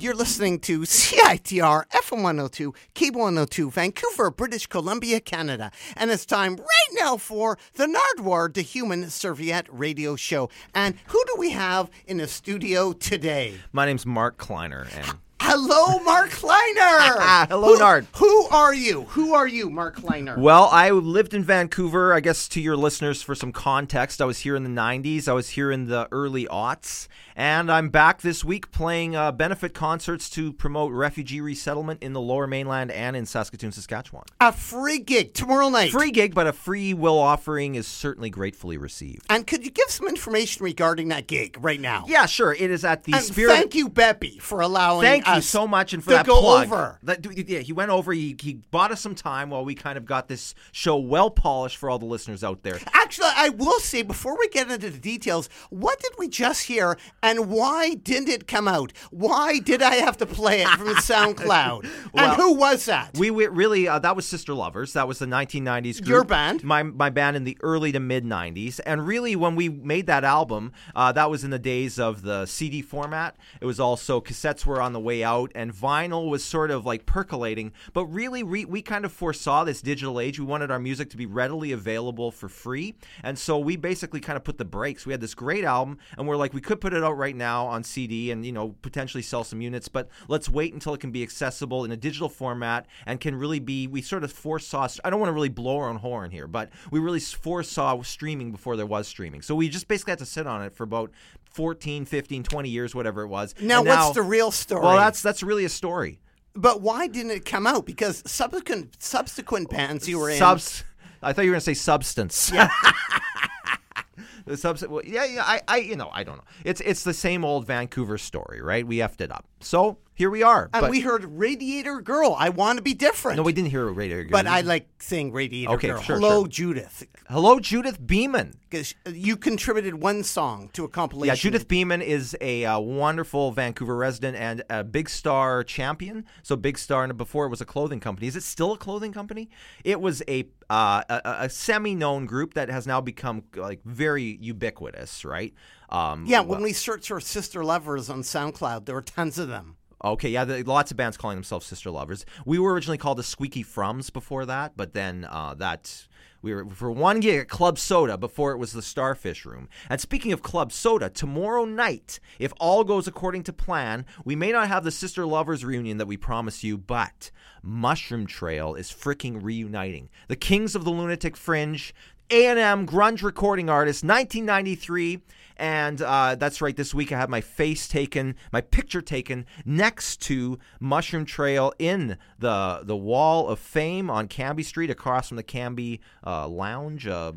[0.00, 5.70] And you're listening to CITR FM 102, Cable 102, Vancouver, British Columbia, Canada.
[5.94, 10.48] And it's time right now for the Nardwuar, the Human Serviette radio show.
[10.74, 13.56] And who do we have in the studio today?
[13.72, 15.18] My name's Mark Kleiner, and
[15.52, 17.46] Hello, Mark Kleiner.
[17.50, 18.06] Hello, who, Nard.
[18.18, 19.02] Who are you?
[19.06, 20.38] Who are you, Mark Kleiner?
[20.38, 22.14] well, I lived in Vancouver.
[22.14, 25.26] I guess to your listeners, for some context, I was here in the '90s.
[25.26, 29.74] I was here in the early aughts, and I'm back this week playing uh, benefit
[29.74, 34.26] concerts to promote refugee resettlement in the Lower Mainland and in Saskatoon, Saskatchewan.
[34.40, 35.90] a free gig tomorrow night.
[35.90, 39.26] Free gig, but a free will offering is certainly gratefully received.
[39.28, 42.04] And could you give some information regarding that gig right now?
[42.06, 42.52] Yeah, sure.
[42.52, 43.52] It is at the And Spirit.
[43.56, 46.66] thank you, Beppy, for allowing Thank you so much, and for that go plug.
[46.66, 46.98] over.
[47.02, 48.12] That- yeah, he went over.
[48.12, 51.76] He, he bought us some time while we kind of got this show well polished
[51.76, 52.78] for all the listeners out there.
[52.92, 56.96] Actually, I will say before we get into the details, what did we just hear
[57.22, 58.92] and why didn't it come out?
[59.10, 61.88] Why did I have to play it from SoundCloud?
[62.12, 63.16] Well, and who was that?
[63.18, 64.92] We, we really uh, that was Sister Lovers.
[64.92, 66.08] That was the 1990s group.
[66.08, 66.64] Your band?
[66.64, 68.80] my my band in the early to mid 90s.
[68.84, 72.46] And really, when we made that album, uh, that was in the days of the
[72.46, 73.36] CD format.
[73.60, 77.06] It was also cassettes were on the way out, and vinyl was sort of like
[77.06, 77.72] percolating.
[77.92, 80.38] But really, we, we kind of foresaw this digital age.
[80.38, 84.36] We wanted our music to be readily available for free, and so we basically kind
[84.36, 85.06] of put the brakes.
[85.06, 87.66] We had this great album, and we're like, we could put it out right now
[87.66, 91.10] on CD and you know potentially sell some units, but let's wait until it can
[91.10, 93.86] be accessible in a digital format and can really be.
[93.86, 94.88] We sort of foresaw.
[95.04, 98.52] I don't want to really blow our own horn here, but we really foresaw streaming
[98.52, 99.42] before there was streaming.
[99.42, 101.10] So we just basically had to sit on it for about
[101.50, 103.54] 14, 15, 20 years, whatever it was.
[103.60, 104.82] now, And what's the real story?
[104.82, 104.96] well?
[104.96, 106.20] That's that's really a story.
[106.54, 107.86] but why didn't it come out?
[107.86, 110.38] Because subsequent subsequent bands you were in.
[110.38, 110.84] Subs.
[111.22, 112.50] I thought you were going to say substance.
[112.54, 112.68] Yeah.
[114.46, 114.86] the subs.
[114.86, 115.44] Well, yeah, yeah.
[115.44, 116.44] I, I, you know, I don't know.
[116.64, 118.86] It's it's the same old Vancouver story, right?
[118.86, 119.46] We effed it up.
[119.60, 120.68] So here we are.
[120.74, 122.36] and but, we heard Radiator Girl.
[122.38, 123.38] I want to be different.
[123.38, 124.32] no, we didn't hear Radiator Girl.
[124.32, 126.02] But I like saying Radiator Okay, Girl.
[126.02, 126.48] sure, Hello, sure.
[126.48, 127.06] Judith.
[127.30, 128.58] hello, Judith Beeman.
[128.68, 131.34] Because you contributed one song to a compilation.
[131.34, 136.26] Yeah, Judith Beeman is a uh, wonderful Vancouver resident and a Big Star champion.
[136.42, 138.26] So Big Star, and before it was a clothing company.
[138.26, 139.48] Is it still a clothing company?
[139.84, 145.24] It was a uh, a, a semi-known group that has now become like very ubiquitous,
[145.24, 145.54] right?
[145.88, 149.76] Um, Yeah, when we searched for Sister Lovers on SoundCloud, there were tons of them.
[150.02, 152.24] Okay, yeah, the, lots of bands calling themselves Sister Lovers.
[152.46, 156.06] We were originally called the Squeaky Frums before that, but then uh, that
[156.42, 159.68] we were for one gig at Club Soda before it was the Starfish Room.
[159.90, 164.52] And speaking of Club Soda, tomorrow night, if all goes according to plan, we may
[164.52, 167.30] not have the Sister Lovers reunion that we promised you, but
[167.62, 170.08] Mushroom Trail is freaking reuniting.
[170.28, 171.92] The Kings of the Lunatic Fringe,
[172.30, 175.20] A&M grunge recording artist, 1993.
[175.56, 176.74] And uh, that's right.
[176.74, 182.16] This week I had my face taken, my picture taken next to Mushroom Trail in
[182.38, 187.32] the the Wall of Fame on Cambie Street, across from the Cambie uh, Lounge uh,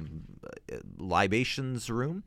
[0.97, 2.23] libations room.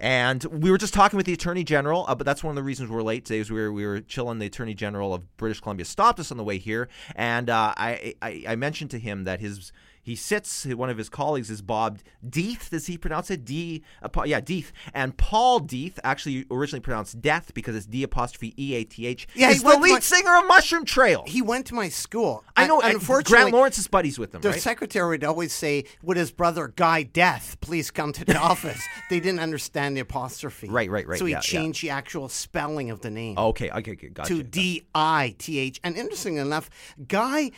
[0.00, 2.62] And we were just talking with the Attorney General, uh, but that's one of the
[2.62, 3.40] reasons we're late today.
[3.40, 4.38] Is we were we were chilling.
[4.38, 8.14] The Attorney General of British Columbia stopped us on the way here, and uh, I,
[8.20, 9.72] I I mentioned to him that his
[10.08, 10.64] he sits.
[10.64, 12.70] One of his colleagues is Bob D'Eith.
[12.70, 13.82] Does he pronounce it D?
[14.24, 14.72] Yeah, Deeth.
[14.94, 19.28] And Paul Deeth actually originally pronounced death because it's D apostrophe E A T H.
[19.34, 21.24] Yeah, he the lead my- singer of Mushroom Trail.
[21.26, 22.44] He went to my school.
[22.56, 22.76] I know.
[22.80, 24.60] And, and unfortunately, Grant Lawrence is buddies with him, the right?
[24.60, 29.20] secretary would always say, "Would his brother Guy Death please come to the office?" They
[29.20, 30.68] didn't understand the apostrophe.
[30.68, 31.40] Right, right, right, So he yeah, yeah.
[31.42, 34.34] changed the actual spelling of the name okay, okay, okay, gotcha.
[34.36, 35.80] to D I T H.
[35.84, 36.70] And interestingly enough,
[37.06, 37.50] Guy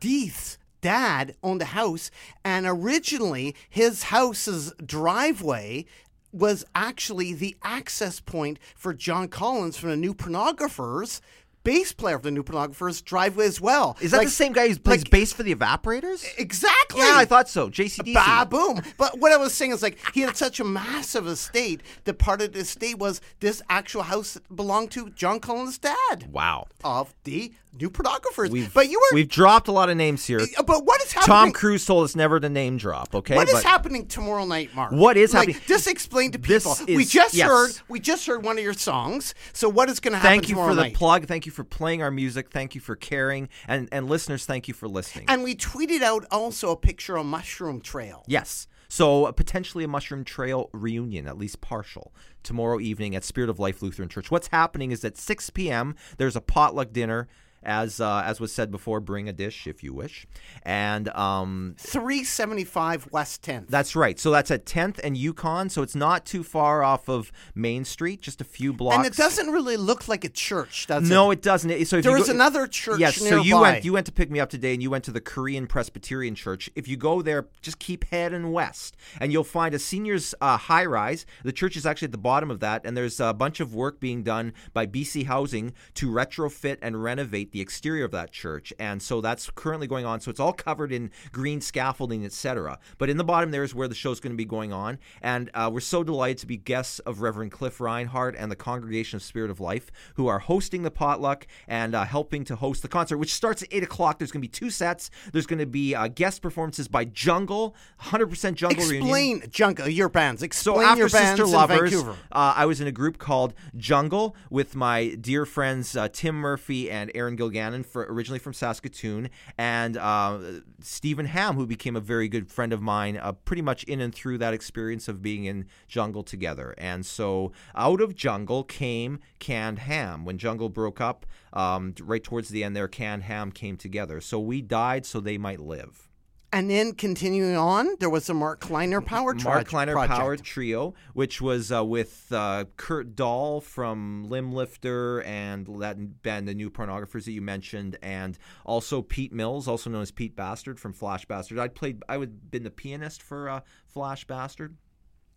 [0.00, 2.10] Deeth's dad owned a house,
[2.44, 5.86] and originally his house's driveway
[6.32, 11.20] was actually the access point for John Collins from the New Pornographers.
[11.64, 13.96] Bass player of the New Pornographers driveway as well.
[14.00, 16.24] Is that Like- the same guy who plays like- bass for the Evaporators?
[16.36, 16.98] Exactly.
[17.00, 17.68] Yeah, I thought so.
[17.70, 18.14] JCDC.
[18.14, 18.82] Ba boom.
[18.98, 22.42] But what I was saying is like he had such a massive estate that part
[22.42, 26.66] of the estate was this actual house that belonged to John Collins' dad Wow.
[26.82, 28.50] of the new pornographers.
[28.50, 30.40] We've, but you were we've dropped a lot of names here.
[30.66, 31.26] but what is happening?
[31.36, 31.52] Tom?
[31.52, 33.14] Cruise told us never to name drop.
[33.14, 34.92] Okay, What is but happening tomorrow night, Mark?
[34.92, 36.76] What is Like, happening- Just explain to people.
[36.86, 37.48] we just yes.
[37.48, 37.70] heard.
[37.88, 39.34] We just heard one of your songs.
[39.52, 41.26] So what is going to happen thank you for the plug.
[41.26, 42.50] Thank you for playing our music.
[42.50, 45.26] Thank you for caring, and and listeners, thank you for listening.
[45.28, 48.24] and we tweeted out also a picture of Mushroom Trail.
[48.26, 48.66] yes.
[48.88, 53.58] So uh, potentially a Mushroom Trail reunion, at least partial, tomorrow evening at Spirit of
[53.58, 54.30] Life Lutheran Church.
[54.30, 55.96] What's happening is at 6 p.m.
[56.18, 57.26] There's a potluck dinner
[57.62, 60.26] as uh, as was said before, bring a dish if you wish,
[60.64, 63.68] and um, 375 West 10th.
[63.68, 64.18] that's right.
[64.18, 68.20] So that's at 10th and Yukon, so it's not too far off of Main Street,
[68.22, 68.96] just a few blocks.
[68.96, 71.34] and it doesn't really look like a church, does No, it?
[71.34, 71.84] it doesn't.
[71.86, 73.36] So There was another church Yes, nearby.
[73.38, 75.20] so you went you went to pick me up today, and you went to the
[75.20, 76.70] Korean Presbyterian Church.
[76.74, 80.84] If you go there, just keep heading west, and you'll find a seniors uh, high
[80.84, 81.26] rise.
[81.44, 84.00] The church is actually at the bottom of that, and there's a bunch of work
[84.00, 89.00] being done by BC Housing to retrofit and renovate the exterior of that church, and
[89.00, 90.20] so that's currently going on.
[90.20, 92.78] So it's all covered in green scaffolding, etc.
[92.98, 95.50] But in the bottom there is where the show's going to be going on, and
[95.54, 99.22] uh, we're so delighted to be guests of Reverend Cliff Reinhardt and the Congregation of
[99.22, 103.18] Spirit of Life, who are hosting the potluck and uh, helping to host the concert,
[103.18, 104.18] which starts at eight o'clock.
[104.18, 105.10] There's going to be two sets.
[105.32, 109.02] There's going to be uh, guest performances by Jungle, 100% Jungle reunion.
[109.02, 110.44] Explain, Jungle, your bands.
[110.56, 114.74] So after your bands Sister Lovers, uh, I was in a group called Jungle with
[114.74, 120.38] my dear friends uh, Tim Murphy and Aaron Gilgannon, for, originally from Saskatoon, and uh,
[120.80, 124.14] Stephen Hamm, who became a very good friend of mine, uh, pretty much in and
[124.14, 126.74] through that experience of being in Jungle together.
[126.78, 130.24] And so out of Jungle came Canned Hamm.
[130.24, 134.20] When Jungle broke up, um, right towards the end there, Canned Hamm came together.
[134.20, 136.08] So we died so they might live.
[136.54, 140.18] And then continuing on, there was a Mark Kleiner Power Mark Kleiner project.
[140.18, 146.54] Power Trio, which was uh, with uh, Kurt Dahl from Limblifter and that band, the
[146.54, 150.92] New Pornographers that you mentioned, and also Pete Mills, also known as Pete Bastard from
[150.92, 151.58] Flash Bastard.
[151.58, 154.76] I played, I would been the pianist for uh, Flash Bastard.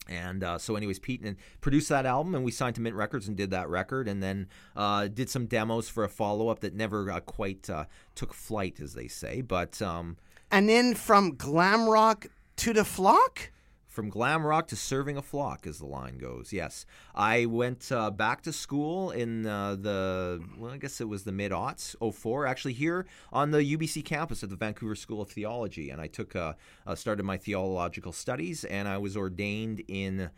[0.09, 3.27] And uh, so, anyways, Pete and produced that album, and we signed to Mint Records
[3.27, 6.75] and did that record, and then uh, did some demos for a follow up that
[6.75, 9.41] never uh, quite uh, took flight, as they say.
[9.41, 10.17] But um,
[10.51, 13.51] And then from glam rock to the flock?
[13.87, 16.51] From glam rock to serving a flock, as the line goes.
[16.51, 21.23] Yes, I went uh, back to school in uh, the well, I guess it was
[21.23, 25.29] the mid aughts, 04, actually here on the UBC campus at the Vancouver School of
[25.29, 26.53] Theology, and I took uh,
[26.85, 30.29] uh, started my theological studies, and I was ordained in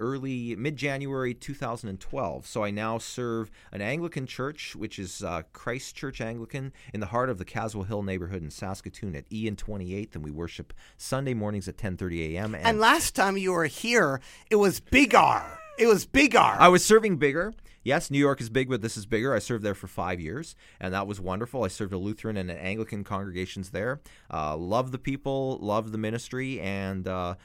[0.00, 2.46] early mid January 2012.
[2.46, 7.06] So I now serve an Anglican church, which is uh, Christ Church Anglican, in the
[7.06, 11.34] heart of the Caswell Hill neighborhood in Saskatoon at Ian 28th, and we worship Sunday
[11.34, 12.54] mornings at 10:30 a.m.
[12.54, 15.58] And last time you were here, it was Biggar.
[15.78, 16.56] It was Biggar.
[16.58, 17.52] I was serving Biggar.
[17.82, 19.32] Yes, New York is big, but this is Biggar.
[19.34, 21.62] I served there for five years, and that was wonderful.
[21.62, 24.00] I served a Lutheran and an Anglican congregations there.
[24.32, 27.36] Uh, love the people, love the ministry, and uh,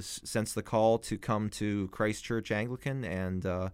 [0.00, 3.68] sense the call to come to Christ Church Anglican, and uh,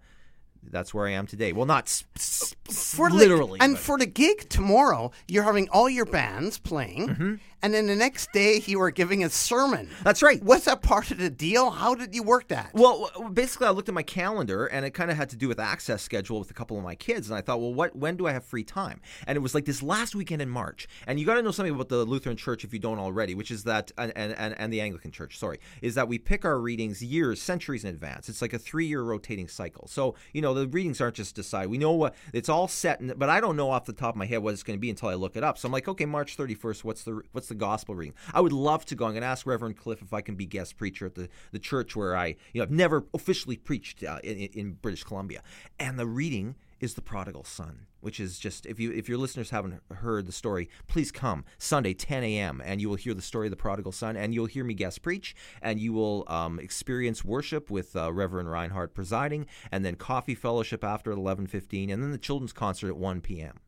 [0.64, 1.52] that's where I am today.
[1.52, 5.68] Well, not s- s- for the- literally, and but- for the gig tomorrow, you're having
[5.68, 7.34] all your bands playing, Mm-hmm.
[7.62, 9.88] And then the next day you are giving a sermon.
[10.02, 10.42] that's right.
[10.42, 11.70] Was that part of the deal?
[11.70, 12.70] How did you work that?
[12.72, 15.58] Well, basically, I looked at my calendar, and it kind of had to do with
[15.58, 17.96] access schedule with a couple of my kids, and I thought, well, what?
[17.96, 19.00] When do I have free time?
[19.26, 20.88] And it was like this last weekend in March.
[21.06, 23.50] And you got to know something about the Lutheran Church if you don't already, which
[23.50, 27.02] is that, and, and and the Anglican Church, sorry, is that we pick our readings
[27.02, 28.28] years, centuries in advance.
[28.28, 29.88] It's like a three-year rotating cycle.
[29.88, 31.70] So you know, the readings aren't just decided.
[31.70, 34.16] We know what it's all set, in, but I don't know off the top of
[34.16, 35.58] my head what it's going to be until I look it up.
[35.58, 36.84] So I'm like, okay, March 31st.
[36.84, 38.14] What's the what's the gospel reading?
[38.34, 39.06] I would love to go.
[39.06, 41.58] I'm going to ask Reverend Cliff if I can be guest preacher at the, the
[41.58, 45.42] church where I, you know, I've never officially preached uh, in, in British Columbia.
[45.78, 49.48] And the reading is the prodigal son, which is just if you if your listeners
[49.48, 52.62] haven't heard the story, please come Sunday 10 a.m.
[52.64, 55.00] and you will hear the story of the prodigal son, and you'll hear me guest
[55.00, 60.34] preach, and you will um, experience worship with uh, Reverend Reinhardt presiding, and then coffee
[60.34, 63.58] fellowship after 11:15, and then the children's concert at 1 p.m.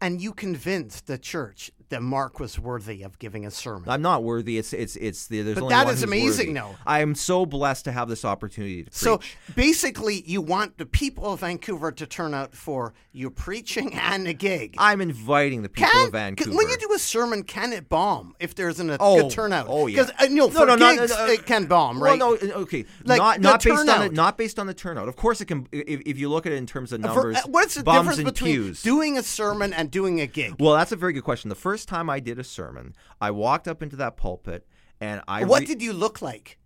[0.00, 3.88] and you convinced the church that Mark was worthy of giving a sermon.
[3.88, 4.58] I'm not worthy.
[4.58, 6.76] It's it's it's the there's But only that one is amazing, though.
[6.86, 8.94] I am so blessed to have this opportunity to preach.
[8.94, 9.20] So
[9.54, 14.32] basically, you want the people of Vancouver to turn out for your preaching and a
[14.32, 14.74] gig.
[14.78, 16.56] I'm inviting the people Can- of Vancouver.
[16.56, 19.66] When you do a sermon, can it bomb if there's an, a Oh, good turnout?
[19.68, 20.02] oh, yeah.
[20.04, 21.32] Because uh, you know, No, for no, no, gigs, no, no.
[21.32, 22.18] it can bomb, right?
[22.18, 24.06] Well, no, uh, okay, Like, not not based on turnout.
[24.06, 25.08] it, not based on the turnout.
[25.08, 25.66] Of course, it can.
[25.72, 28.22] If, if you look at it in terms of For- numbers, uh, what's the difference
[28.22, 28.82] between pews.
[28.82, 30.54] doing a sermon and doing a gig?
[30.60, 31.48] well, that's a very good question.
[31.48, 34.66] The first time I did a sermon, I walked up into that pulpit
[35.00, 35.44] and I.
[35.44, 36.58] what re- did you look like?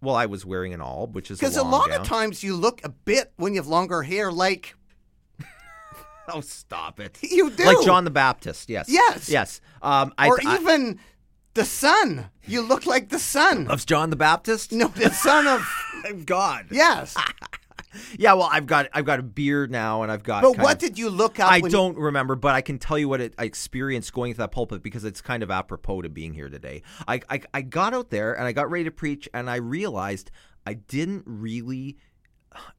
[0.00, 2.00] well, I was wearing an alb, which is Because a, a lot gown.
[2.02, 4.74] of times you look a bit when you have longer hair, like
[6.28, 7.18] Oh, stop it!
[7.22, 8.68] you do, Like John the Baptist.
[8.68, 8.86] Yes.
[8.88, 9.28] Yes.
[9.28, 9.60] Yes.
[9.82, 10.98] Um, I, or I, even
[11.54, 12.26] the son.
[12.46, 14.70] You look like the son of John the Baptist.
[14.72, 16.66] no, the son of God.
[16.70, 17.16] yes.
[18.18, 18.34] Yeah.
[18.34, 20.42] Well, I've got I've got a beard now, and I've got.
[20.42, 21.50] But what of- did you look up?
[21.50, 24.52] I don't remember, but I can tell you what it, I experienced going to that
[24.52, 26.82] pulpit because it's kind of apropos to being here today.
[27.06, 30.30] I, I I got out there and I got ready to preach, and I realized
[30.66, 31.96] I didn't really,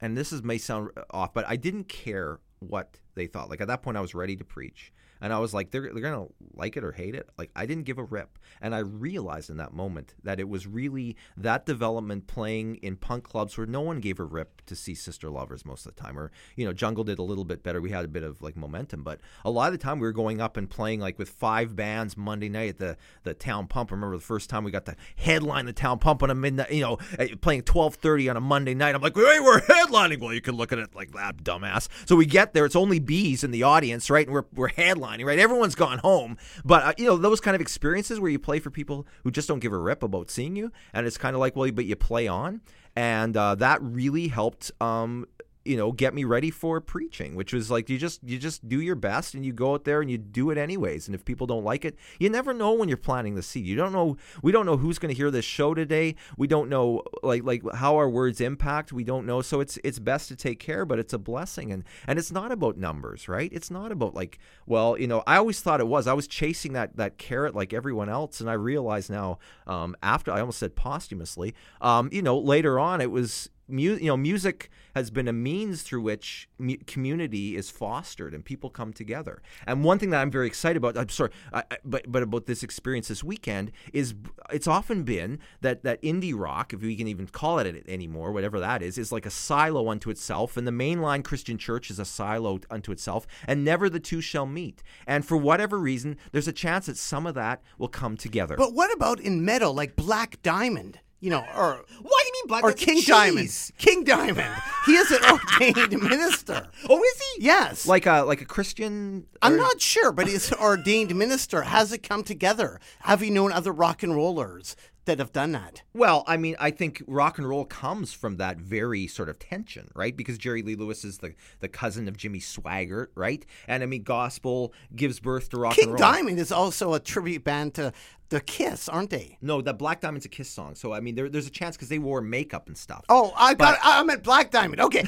[0.02, 3.50] and this is may sound off, but I didn't care what they thought.
[3.50, 4.92] Like at that point, I was ready to preach.
[5.22, 7.30] And I was like, they're they're gonna like it or hate it.
[7.38, 10.68] Like I didn't give a rip, and I realized in that moment that it was
[10.68, 14.96] really that development playing in punk clubs where no one gave a rip to see
[14.96, 17.82] Sister Lovers most of the time, or you know, Jungle did a little bit better.
[17.82, 20.14] We had a bit of like momentum, but a lot of the time we were
[20.14, 23.92] going up and playing like with five bands Monday night at the the town pump.
[23.92, 26.82] Remember the first time we got to headline the town pump on a midnight, you
[26.82, 28.96] know, eh, playing twelve thirty on a Monday night.
[28.96, 30.20] I'm like, hey, we're headlining.
[30.20, 31.88] Well, you can look at it like that, dumbass.
[32.06, 34.26] So we get there, it's only bees in the audience, right?
[34.26, 35.40] And we're we're headlining, right?
[35.40, 38.70] Everyone's gone home, but uh, you know those kind of experiences where you play for
[38.70, 41.56] people who just don't give a rip about seeing you, and it's kind of like,
[41.56, 42.62] well, but you play on,
[42.96, 45.26] and uh, that really helped um,
[45.70, 48.82] you know get me ready for preaching which was like you just you just do
[48.82, 51.08] your best and you go out there and you do it anyways.
[51.08, 53.68] And if people don't like it you never know when you're planting the seed.
[53.68, 56.16] You don't know we don't know who's going to hear this show today.
[56.38, 58.92] We don't know like like how our words impact.
[58.92, 59.44] We don't know.
[59.44, 61.72] So it's it's best to take care but it's a blessing.
[61.72, 63.54] And and it's not about numbers right?
[63.54, 66.08] It's not about like well you know i always thought it was.
[66.08, 68.42] I was chasing that that carrot like everyone else.
[68.42, 73.02] And i realize now um, after i almost said posthumously um, you know later on
[73.02, 77.70] it was mu- you know, music has been a means through which mu- community is
[77.70, 79.42] fostered and people come together.
[79.66, 82.46] And one thing that I'm very excited about, I'm sorry, I, I, but but about
[82.46, 84.16] this experience this weekend is
[84.52, 88.32] it's often been that that indie rock, if we can even call it it anymore,
[88.32, 92.00] whatever that is, is like a silo unto itself, and the mainline Christian church is
[92.00, 94.84] a silo unto itself, and never the two shall meet.
[95.06, 98.56] And for whatever reason, there's a chance that some of that will come together.
[98.56, 101.00] But what about in metal, like Black Diamond?
[101.20, 102.64] You know, or why do you mean black?
[102.64, 103.72] Or King Diamond.
[103.78, 104.54] King Diamond.
[104.86, 106.68] He is an ordained minister.
[106.90, 107.44] Oh, is he?
[107.44, 107.86] Yes.
[107.86, 109.26] Like a like a Christian.
[109.42, 111.64] I'm not sure, but he's an ordained minister.
[111.64, 112.80] Has it come together?
[113.02, 114.76] Have you known other rock and rollers
[115.10, 115.82] that have done that.
[115.94, 119.90] Well, I mean, I think rock and roll comes from that very sort of tension,
[119.96, 120.16] right?
[120.16, 123.44] Because Jerry Lee Lewis is the, the cousin of Jimmy Swaggart, right?
[123.68, 126.12] And I mean, gospel gives birth to rock King and roll.
[126.12, 127.92] Diamond is also a tribute band to
[128.30, 129.40] the Kiss, aren't they?
[129.42, 130.76] No, the Black Diamond's a Kiss song.
[130.76, 133.04] So I mean, there, there's a chance because they wore makeup and stuff.
[133.10, 133.58] Oh, I got.
[133.58, 134.82] But, I meant Black Diamond.
[134.82, 135.04] Okay.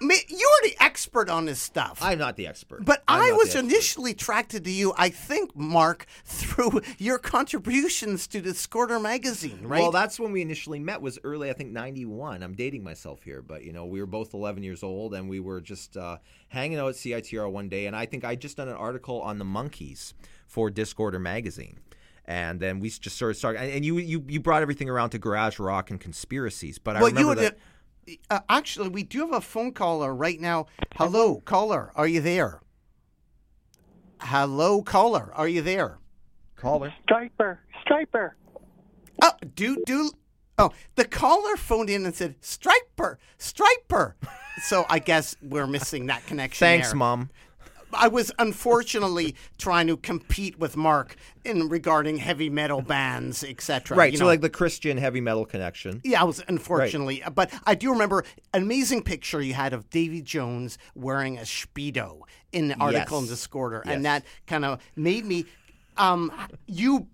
[0.00, 1.98] You are the expert on this stuff.
[2.00, 2.84] I'm not the expert.
[2.84, 8.42] But I'm i was initially attracted to you, I think, Mark, through your contributions to
[8.42, 9.80] Discorder magazine, right?
[9.80, 12.42] Well, that's when we initially met was early, I think, 91.
[12.42, 15.40] I'm dating myself here, but, you know, we were both 11 years old and we
[15.40, 17.86] were just uh, hanging out at CITR one day.
[17.86, 20.14] And I think I just done an article on the Monkees
[20.46, 21.80] for Discorder magazine
[22.26, 23.60] and then we just sort of started.
[23.60, 26.78] And you you you brought everything around to garage rock and conspiracies.
[26.78, 27.58] But I remember you that.
[28.30, 30.66] Uh, actually, we do have a phone caller right now.
[30.94, 31.92] Hello, caller.
[31.94, 32.60] Are you there?
[34.20, 35.32] Hello, caller.
[35.34, 35.98] Are you there?
[36.56, 36.94] Caller.
[37.06, 37.58] Stryper.
[37.84, 38.32] Stryper.
[39.22, 40.10] Oh, do do.
[40.58, 44.14] Oh, the caller phoned in and said, "Stryper, Stryper."
[44.62, 46.64] so I guess we're missing that connection.
[46.64, 46.96] Thanks, there.
[46.96, 47.30] mom.
[47.92, 53.96] I was unfortunately trying to compete with Mark in regarding heavy metal bands, etc.
[53.96, 54.16] Right.
[54.16, 54.26] so know.
[54.26, 56.00] like the Christian heavy metal connection.
[56.04, 57.34] Yeah, I was unfortunately, right.
[57.34, 62.20] but I do remember an amazing picture you had of Davy Jones wearing a speedo
[62.52, 63.30] in the article yes.
[63.30, 63.94] in Discorder, yes.
[63.94, 65.46] and that kind of made me.
[65.98, 66.30] Um,
[66.66, 67.06] you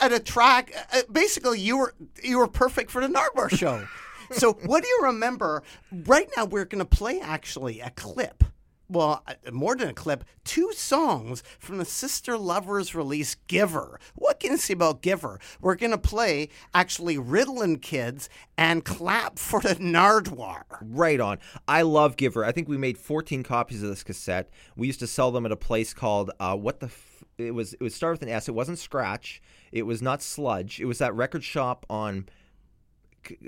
[0.00, 3.86] at a track, uh, basically, you were you were perfect for the Nardwuar show.
[4.32, 5.62] so, what do you remember?
[5.90, 8.44] Right now, we're going to play actually a clip
[8.88, 14.00] well, more than a clip, two songs from the Sister Lovers release Giver.
[14.14, 15.38] What can you say about Giver?
[15.60, 20.62] We're going to play actually Ritalin Kids and Clap for the Nardwuar.
[20.80, 21.38] Right on.
[21.66, 22.44] I love Giver.
[22.44, 24.48] I think we made 14 copies of this cassette.
[24.76, 27.74] We used to sell them at a place called uh, What the F- it was
[27.74, 28.48] it would start with an S.
[28.48, 29.40] It wasn't Scratch.
[29.70, 30.80] It was not Sludge.
[30.80, 32.28] It was that record shop on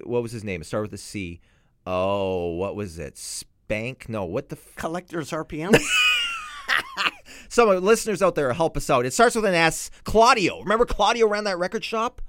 [0.04, 0.60] what was his name?
[0.60, 1.40] It started with a C.
[1.86, 3.18] Oh, what was it?
[3.70, 4.08] Bank.
[4.08, 5.80] No, what the f- collectors RPM.
[7.48, 9.06] Some listeners out there help us out.
[9.06, 9.90] It starts with an S.
[10.04, 10.60] Claudio.
[10.60, 12.20] Remember Claudio ran that record shop?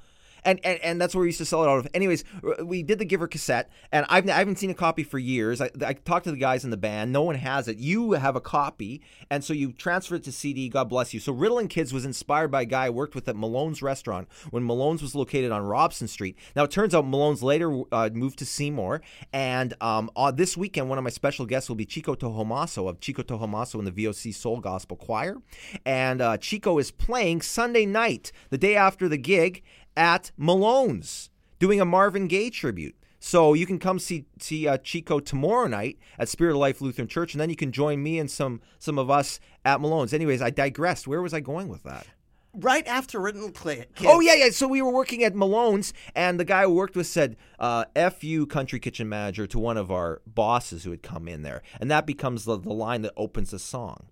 [0.43, 1.88] And, and and that's where we used to sell it out of.
[1.93, 2.24] Anyways,
[2.63, 5.62] we did the Giver cassette, and I've I haven't seen a copy for years.
[5.62, 7.12] I, I talked to the guys in the band.
[7.12, 7.77] No one has it.
[7.77, 10.69] You have a copy, and so you transfer it to CD.
[10.69, 11.19] God bless you.
[11.19, 14.65] So Ritalin Kids was inspired by a guy I worked with at Malone's restaurant when
[14.65, 16.38] Malone's was located on Robson Street.
[16.55, 19.01] Now it turns out Malone's later uh, moved to Seymour,
[19.33, 23.00] and um, uh, this weekend one of my special guests will be Chico Tohomaso of
[23.00, 25.38] Chico Tohomaso in the VOC Soul Gospel Choir,
[25.86, 29.63] and uh, Chico is playing Sunday night, the day after the gig
[29.95, 31.29] at Malone's
[31.60, 32.95] doing a Marvin Gaye tribute.
[33.24, 37.07] So you can come see see uh, Chico tomorrow night at Spirit of Life Lutheran
[37.07, 40.12] Church, and then you can join me and some some of us at Malone's.
[40.12, 41.07] Anyways, I digressed.
[41.07, 42.07] Where was I going with that?
[42.53, 43.88] Right after Ritalin Kids.
[44.05, 44.50] Oh yeah, yeah.
[44.50, 48.24] So we were working at Malone's, and the guy who worked with said, uh, "F
[48.24, 51.91] you, country kitchen manager," to one of our bosses who had come in there, and
[51.91, 54.07] that becomes the, the line that opens the song.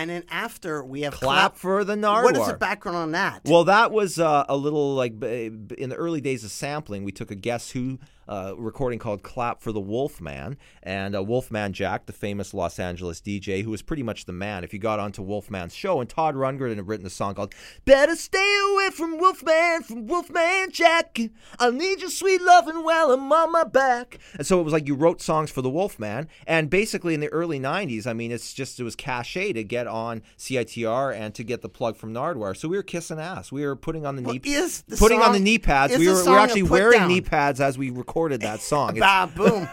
[0.00, 3.42] And then after we have Clap for the What is the background on that?
[3.44, 7.04] Well, that was uh, a little like in the early days of sampling.
[7.04, 7.98] We took a Guess Who
[8.30, 13.20] uh, recording called "Clap for the Wolfman," and uh, Wolfman Jack, the famous Los Angeles
[13.20, 14.62] DJ, who was pretty much the man.
[14.62, 18.14] If you got onto Wolfman's show, and Todd Rundgren had written a song called "Better
[18.14, 21.18] Stay Away from Wolfman, from Wolfman Jack.
[21.58, 24.86] I need your sweet loving while I'm on my back." And so it was like
[24.86, 28.54] you wrote songs for the Wolfman, and basically in the early '90s, I mean, it's
[28.54, 32.56] just it was cachet to get on CITR and to get the plug from Nardwuar.
[32.56, 33.50] So we were kissing ass.
[33.50, 35.98] We were putting on the Well, knee the putting on the knee pads.
[35.98, 37.08] We were, we were actually wearing down?
[37.08, 38.98] knee pads as we recorded that song.
[38.98, 39.68] Bah, boom.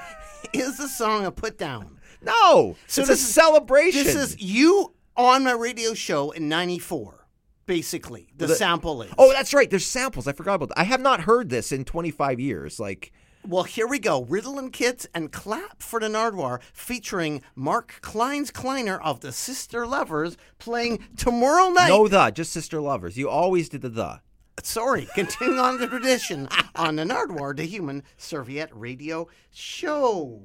[0.54, 2.00] is the song a put down?
[2.22, 4.04] no, So it's a this is- celebration.
[4.04, 7.28] This is you on my radio show in '94,
[7.66, 8.30] basically.
[8.36, 9.12] The, The- sample is.
[9.18, 9.70] Oh, that's right.
[9.70, 10.28] There's samples.
[10.28, 10.80] I forgot about that.
[10.80, 12.80] I have not heard this in 25 years.
[12.80, 13.12] Like,
[13.48, 14.26] Well, here we go.
[14.26, 20.38] Ritalin Kids and Clap for the Nardwuar featuring Mark Klein's Kleiner of the Sister Lovers
[20.60, 21.90] playing tomorrow night.
[21.90, 23.18] no the, just sister lovers.
[23.18, 24.22] You always did the the.
[24.64, 30.42] Sorry, continuing on the tradition on the Nardwuar, the Human Serviette Radio Show.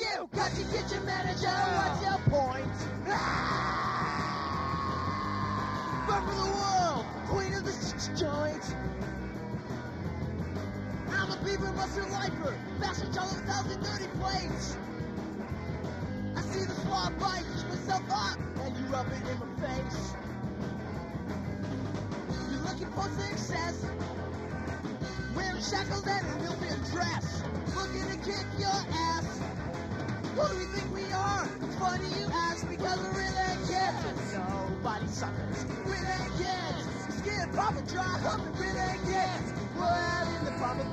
[0.00, 0.28] You!
[0.34, 2.72] Got your kitchen manager, what's your point?
[3.08, 4.46] Ah!
[6.08, 8.64] Run for the world, queen of the s- joint.
[11.10, 14.76] I'm a beaver buster lifer, master child of a thousand dirty plates.
[16.36, 20.14] I see the swab bite, push myself up, and you rub it in my face.
[22.50, 23.86] You're looking for success,
[25.36, 27.42] wearing shackles and a thin dress,
[27.76, 29.40] looking to kick your ass.
[30.40, 31.44] Who do we think we are?
[31.78, 34.32] Funny you ask because we're really kids.
[34.32, 35.66] Nobody suckers.
[35.84, 37.16] Really kids.
[37.18, 39.52] Skin and dry humping really kids.
[39.76, 40.86] What in the palm of?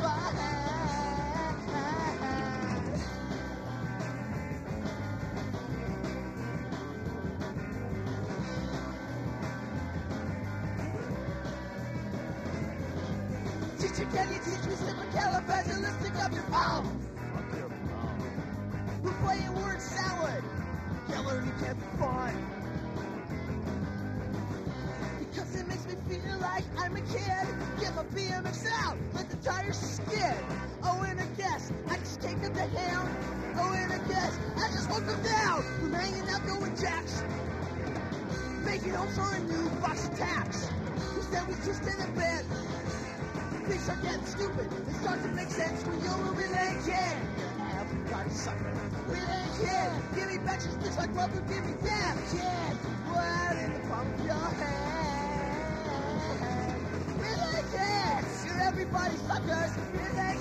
[13.80, 16.86] Teacher, can you teach me supercalifragilistic of your palm?
[16.88, 17.17] We're playing
[19.62, 20.44] word salad.
[21.10, 22.34] Yeah, learning can't be fun.
[25.20, 27.48] Because it makes me feel like I'm a kid.
[27.80, 30.36] Get my BMX out, let the tires skid.
[30.84, 33.10] Oh, and I guess I just take up the helm.
[33.58, 35.64] Oh, and I guess I just walk them down.
[35.80, 37.24] From hanging out going jacks.
[38.66, 40.70] Making homes for a new box of tax.
[41.16, 42.46] Instead, we just in the bed.
[43.68, 44.70] Things start getting stupid.
[44.86, 47.18] They start to make sense when you're a really kid.
[47.80, 48.74] Everybody sucker.
[49.08, 49.47] Really
[50.38, 51.42] me batches just like rubber.
[51.42, 52.78] Give me damn kid.
[53.10, 55.66] What in the palm of your hand?
[57.20, 58.46] Really kids.
[58.46, 59.74] You're everybody suckers.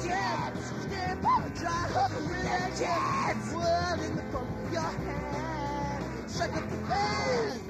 [0.02, 0.72] Kids.
[0.82, 2.12] Skin pop dry hook.
[2.28, 3.46] Really kids.
[3.54, 6.04] What in the palm of your hand?
[6.42, 7.65] Up the.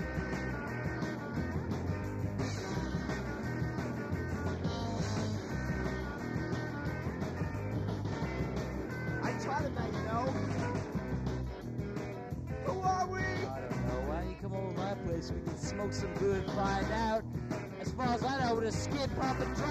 [19.17, 19.66] With a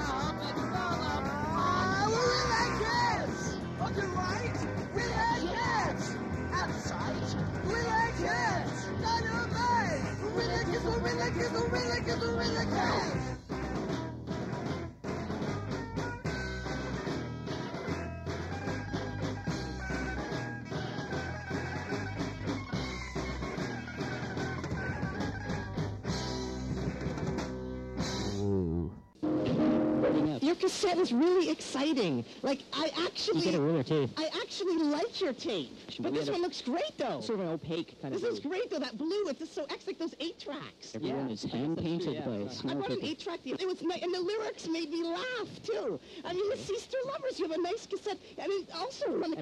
[30.95, 32.25] Cassette is really exciting.
[32.41, 34.10] Like I actually, You get a winner too.
[34.17, 35.72] I actually like your tape.
[36.00, 37.22] But this one looks great though.
[37.22, 38.30] Sort of an opaque kind This of.
[38.30, 38.80] is great though.
[38.80, 40.96] That blue, it's just so X like those eight tracks.
[40.96, 42.41] Everyone is hand painted yeah, by right.
[42.48, 43.39] a I small bought an eight track.
[43.46, 46.00] It was ni- and the lyrics made me laugh too.
[46.24, 48.18] I mean, the Sister Lovers, you have a nice cassette.
[48.41, 49.39] I mean, also, I mean,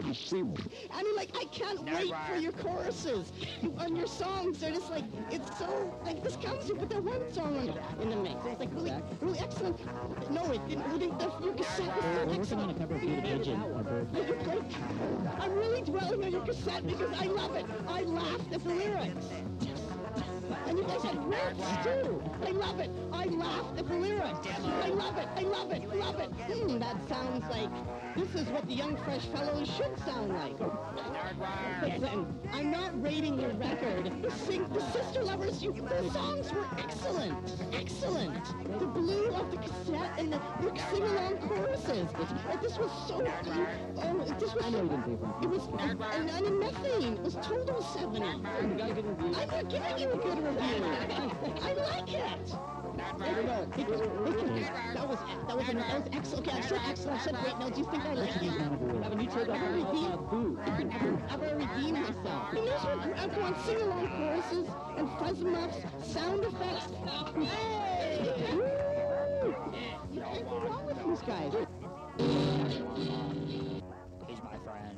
[0.92, 3.32] I mean, like I can't wait for your choruses
[3.80, 4.60] on your songs.
[4.60, 8.16] They're just like it's so like this comes with that one song on, in the
[8.16, 8.36] mix.
[8.46, 9.80] It's like really, really excellent.
[10.32, 10.84] No, it didn't.
[10.84, 12.80] Who think the, your cassette was so We're working on a excellent.
[12.80, 13.62] cover of Be Pigeon.
[15.40, 17.66] I'm really dwelling on your cassette because I love it.
[17.88, 19.26] I laughed at the lyrics.
[20.68, 22.22] And you guys had riffs too.
[22.46, 22.90] I love it.
[23.12, 24.48] I laughed at the lyrics.
[24.84, 25.28] I love it.
[25.36, 25.96] I love it.
[25.96, 26.30] Love it.
[26.30, 27.70] Hmm, that sounds like
[28.16, 30.58] this is what the young fresh fellows should sound like.
[32.00, 34.12] Then, I'm not rating your record.
[34.22, 37.56] The, sing, the Sister Lovers, you, the songs were excellent.
[37.74, 38.80] Excellent.
[38.80, 42.12] The blue of the cassette and the, the sing-along choruses.
[42.12, 42.30] This,
[42.62, 43.26] this was so...
[43.98, 44.84] Oh, this was I know so...
[44.84, 45.44] you didn't pay for it.
[45.44, 48.20] It was, and, and in methane, it was total 70.
[48.20, 49.36] You got a review.
[49.36, 50.86] I'm not giving you a good review.
[51.62, 52.83] I like it.
[54.94, 56.34] That was that was, an, that.
[56.34, 57.20] Okay, I said excellent.
[57.20, 57.34] I said.
[57.34, 58.42] Now, do you think I like it?
[59.04, 60.12] Have a new tape out Ever now redeem?
[60.12, 60.58] called Boo.
[61.94, 62.54] Myself?
[62.54, 65.78] And those were I go on sing-along choruses and fuzz muffs,
[66.14, 66.88] sound effects.
[67.36, 68.36] Hey!
[70.12, 71.54] You can't go wrong with these guys.
[74.28, 74.98] He's my friend.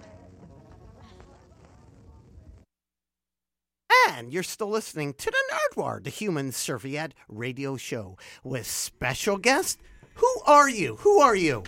[4.09, 9.79] And you're still listening to the Nardwuar, the Human Serviette radio show with special guest.
[10.15, 10.95] Who are you?
[10.97, 11.63] Who are you?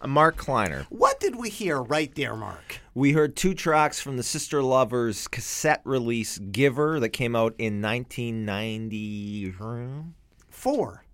[0.00, 0.86] Uh, Mark Kleiner.
[0.88, 2.80] What did we hear right there, Mark?
[2.94, 7.80] We heard two tracks from the Sister Lovers cassette release Giver that came out in
[7.80, 10.04] 1994.
[10.50, 11.04] Four.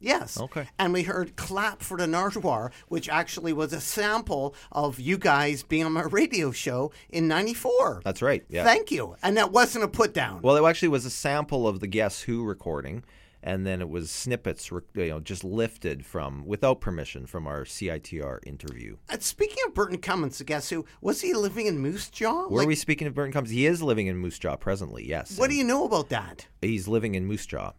[0.00, 0.40] Yes.
[0.40, 0.66] Okay.
[0.78, 5.62] And we heard Clap for the Nardwuar, which actually was a sample of you guys
[5.62, 8.02] being on my radio show in 94.
[8.04, 8.44] That's right.
[8.48, 8.64] Yeah.
[8.64, 9.16] Thank you.
[9.22, 10.40] And that wasn't a put down.
[10.42, 13.04] Well, it actually was a sample of the Guess Who recording,
[13.42, 18.38] and then it was snippets, you know, just lifted from without permission from our CITR
[18.46, 18.96] interview.
[19.08, 20.84] And speaking of Burton Cummings, guess who?
[21.00, 22.48] Was he living in Moose Jaw?
[22.48, 23.50] Were Like, we speaking of Burton Cummings?
[23.50, 25.06] He is living in Moose Jaw presently.
[25.06, 25.38] Yes.
[25.38, 26.46] What do you know about that?
[26.60, 27.72] He's living in Moose Jaw.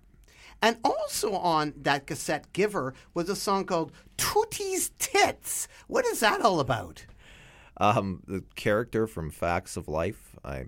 [0.61, 5.67] And also on that cassette Giver was a song called Tootie's Tits.
[5.87, 7.05] What is that all about?
[7.77, 10.35] Um, the character from Facts of Life.
[10.45, 10.65] I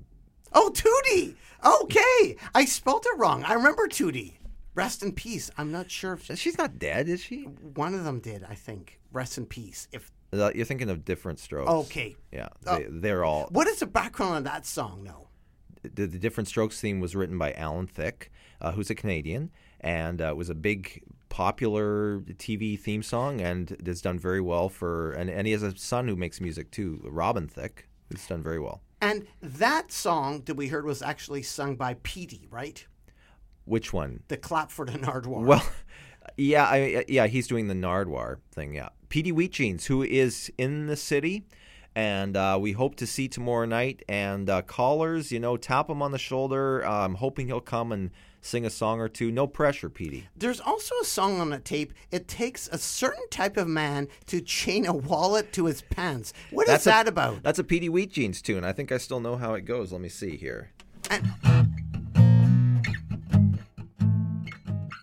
[0.55, 1.35] Oh, Tootie.
[1.65, 2.37] Okay.
[2.53, 3.43] I spelled it wrong.
[3.43, 4.33] I remember Tootie.
[4.75, 5.51] Rest in peace.
[5.57, 7.43] I'm not sure if she's not dead, is she?
[7.43, 8.99] one of them did, I think.
[9.11, 9.87] Rest in peace.
[9.91, 11.69] If Uh, You're thinking of different strokes.
[11.69, 12.15] Okay.
[12.31, 12.77] Yeah, Oh.
[12.77, 13.47] they, they're all.
[13.51, 15.27] What is the background on that song though?
[15.83, 19.51] the, the Different Strokes theme was written by Alan Thicke, uh, who's a Canadian,
[19.83, 24.69] and uh, it was a big popular TV theme song, and it's done very well
[24.69, 25.11] for.
[25.13, 28.59] And, and he has a son who makes music too, Robin Thicke, who's done very
[28.59, 28.81] well.
[29.01, 32.85] And that song that we heard was actually sung by Petey, right?
[33.65, 34.21] Which one?
[34.27, 35.43] The clap for the Nardwuar.
[35.43, 35.67] Well,
[36.37, 38.73] yeah, I, yeah, he's doing the Nardwuar thing.
[38.73, 41.43] Yeah, Petey Wheat Jeans, who is in the city,
[41.95, 44.03] and uh, we hope to see tomorrow night.
[44.07, 46.85] And uh, callers, you know, tap him on the shoulder.
[46.85, 48.11] Uh, I'm hoping he'll come and
[48.45, 49.31] sing a song or two.
[49.31, 50.27] No pressure, Petey.
[50.35, 51.93] There's also a song on the tape.
[52.11, 56.33] It takes a certain type of man to chain a wallet to his pants.
[56.51, 57.41] What What is a- that about?
[57.43, 58.63] That's a Petey Wheat Jeans tune.
[58.63, 59.91] I think I still know how it goes.
[59.91, 60.69] Let me see here.
[61.09, 61.31] And-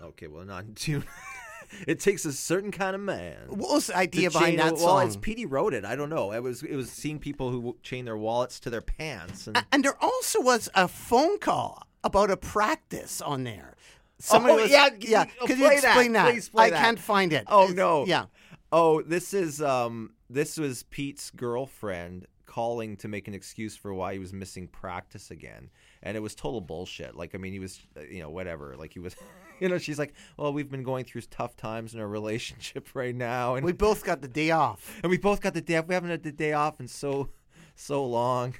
[0.03, 1.05] Okay, well, not in tune.
[1.87, 3.37] it takes a certain kind of man.
[3.49, 5.07] What was the idea behind a- that Well, song?
[5.07, 5.85] it's Petey wrote it.
[5.85, 6.33] I don't know.
[6.33, 9.47] It was it was seeing people who chain their wallets to their pants.
[9.47, 13.75] And, and there also was a phone call about a practice on there.
[14.19, 15.25] Somebody Oh, was, yeah, yeah.
[15.25, 15.73] Could you that.
[15.73, 16.35] explain that?
[16.53, 16.81] Play I that.
[16.81, 17.45] can't find it.
[17.47, 18.05] Oh It's- no.
[18.07, 18.27] Yeah.
[18.73, 24.13] Oh, this is um this was Pete's girlfriend calling to make an excuse for why
[24.13, 25.71] he was missing practice again.
[26.03, 27.15] And it was total bullshit.
[27.17, 28.77] Like I mean, he was you know, whatever.
[28.77, 29.17] Like he was
[29.61, 33.15] you know, she's like, "Well, we've been going through tough times in our relationship right
[33.15, 34.99] now and We both got the day off.
[35.03, 35.87] and we both got the day off.
[35.89, 37.31] We haven't had the day off in so
[37.75, 38.55] so long."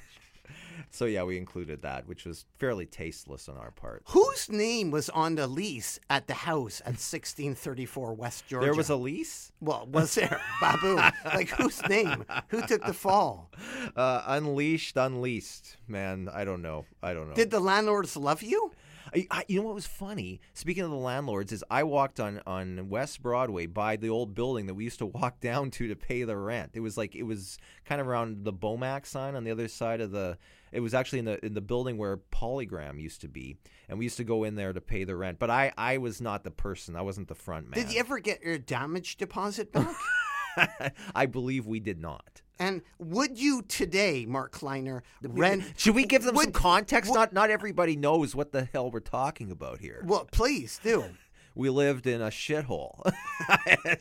[0.89, 4.03] So yeah, we included that, which was fairly tasteless on our part.
[4.07, 8.65] Whose name was on the lease at the house at 1634 West Georgia?
[8.65, 9.51] There was a lease?
[9.61, 10.39] Well, was there?
[10.61, 10.95] Babu.
[11.25, 12.25] like, whose name?
[12.49, 13.51] Who took the fall?
[13.95, 15.75] Uh, unleashed, unleased.
[15.87, 16.85] Man, I don't know.
[17.01, 17.35] I don't know.
[17.35, 18.71] Did the landlords love you?
[19.13, 20.39] I, I, you know what was funny?
[20.53, 24.67] Speaking of the landlords, is I walked on on West Broadway by the old building
[24.67, 26.71] that we used to walk down to to pay the rent.
[26.73, 30.01] It was like it was kind of around the Bomac sign on the other side
[30.01, 30.37] of the.
[30.71, 33.57] It was actually in the in the building where Polygram used to be,
[33.89, 35.37] and we used to go in there to pay the rent.
[35.39, 36.95] But I I was not the person.
[36.95, 37.83] I wasn't the front man.
[37.83, 39.95] Did you ever get your damage deposit back?
[41.15, 42.41] I believe we did not.
[42.59, 45.63] and would you today, Mark Kleiner, rent?
[45.77, 47.09] Should we give them some context?
[47.09, 50.03] would- not not everybody knows what the hell we're talking about here.
[50.05, 51.05] Well, please do.
[51.55, 53.01] We lived in a shithole.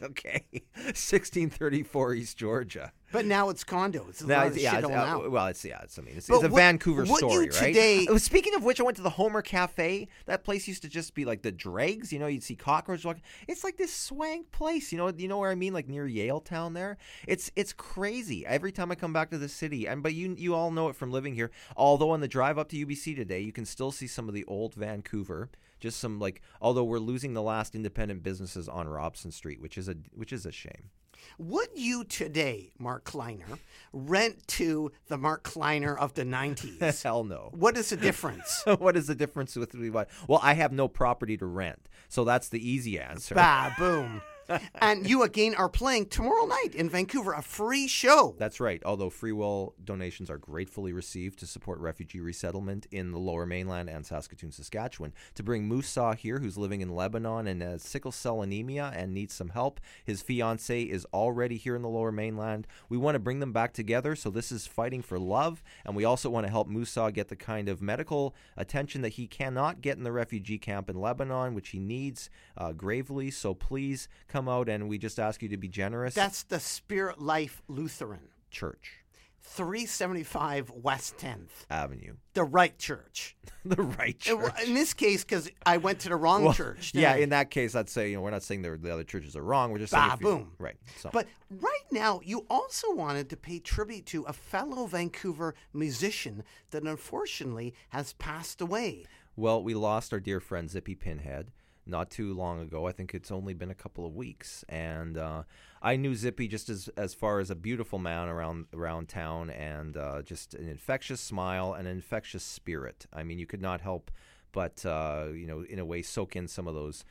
[0.03, 0.45] okay.
[0.77, 2.93] 1634 East Georgia.
[3.13, 4.09] But now it's condos.
[4.11, 5.29] It's a Now, it's- of yeah, it's, uh, now.
[5.29, 7.53] well, it's yeah, it's I mean, it's, it's a what- Vancouver what story, right?
[7.75, 10.07] today- Uh, Speaking of which, I went to the Homer Cafe.
[10.27, 12.13] That place used to just be like the dregs.
[12.13, 13.23] You know, you'd see cockroaches walking.
[13.49, 14.93] It's like this swank place.
[14.93, 16.75] You know, you know where I mean, like near Yaletown.
[16.75, 18.47] There, it's it's crazy.
[18.47, 20.95] Every time I come back to the city, and but you you all know it
[20.95, 21.51] from living here.
[21.77, 24.45] Although on the drive up to UBC today, you can still see some of the
[24.45, 25.51] old Vancouver.
[25.81, 29.89] Just some like, although we're losing the last independent businesses on Robson Street, which is
[29.89, 30.91] a which is a shame.
[31.39, 33.59] Would you today, Mark Kleiner,
[33.93, 37.03] rent to the Mark Kleiner of the 90s?
[37.03, 37.51] Hell no.
[37.53, 38.63] what is the difference?
[38.79, 40.09] what is the difference with what?
[40.29, 43.35] Well, I have no property to rent, so that's the easy answer.
[43.35, 44.23] bah, boom.
[44.81, 48.35] and you again are playing tomorrow night in Vancouver, a free show.
[48.39, 48.83] That's right.
[48.85, 53.89] Although free will donations are gratefully received to support refugee resettlement in the Lower Mainland
[53.89, 58.43] and Saskatoon, Saskatchewan, to bring Musa here, who's living in Lebanon and has sickle cell
[58.43, 59.81] anemia and needs some help.
[60.05, 62.67] His fiance is already here in the Lower Mainland.
[62.89, 66.05] We want to bring them back together, so this is fighting for love, and we
[66.05, 69.97] also want to help Musa get the kind of medical attention that he cannot get
[69.97, 73.31] in the refugee camp in Lebanon, which he needs uh, gravely.
[73.31, 76.15] So please come out, and we just ask you to be generous.
[76.15, 78.97] That's the Spirit Life Lutheran, church
[79.43, 82.15] 375 West 10th, avenue.
[82.35, 83.37] the right church.
[83.65, 84.53] the right church.
[84.67, 86.93] In this case, because I went to the wrong Well, church.
[86.95, 87.17] Yeah, I?
[87.17, 89.43] in that case, I'd say you know we're not saying the the other churches are
[89.43, 89.71] wrong.
[89.73, 90.53] We're just Bah, saying boom.
[90.59, 90.77] right.
[90.99, 96.43] So, But right now, you also wanted to pay tribute to a fellow Vancouver musician
[96.71, 99.05] that unfortunately has passed away.
[99.37, 101.51] well, we lost our dear friend Zippy Pinhead
[101.91, 102.87] not too long ago.
[102.87, 105.43] I think it's only been a couple of weeks, and uh,
[105.83, 109.97] I knew Zippy just as as far as a beautiful man around around town, and
[109.97, 113.07] uh, just an infectious smile and an infectious spirit.
[113.13, 114.11] I mean, you could not help
[114.53, 117.05] but uh, you know, in a way, soak in some of those.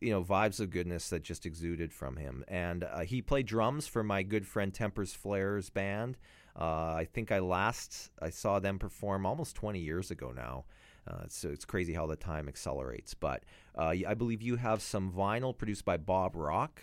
[0.00, 2.44] You know, vibes of goodness that just exuded from him.
[2.48, 6.16] And uh, he played drums for my good friend Tempers Flares band.
[6.58, 10.64] Uh, I think I last I saw them perform almost 20 years ago now.
[11.06, 13.14] Uh, so it's crazy how the time accelerates.
[13.14, 13.44] But
[13.76, 16.82] uh, I believe you have some vinyl produced by Bob Rock,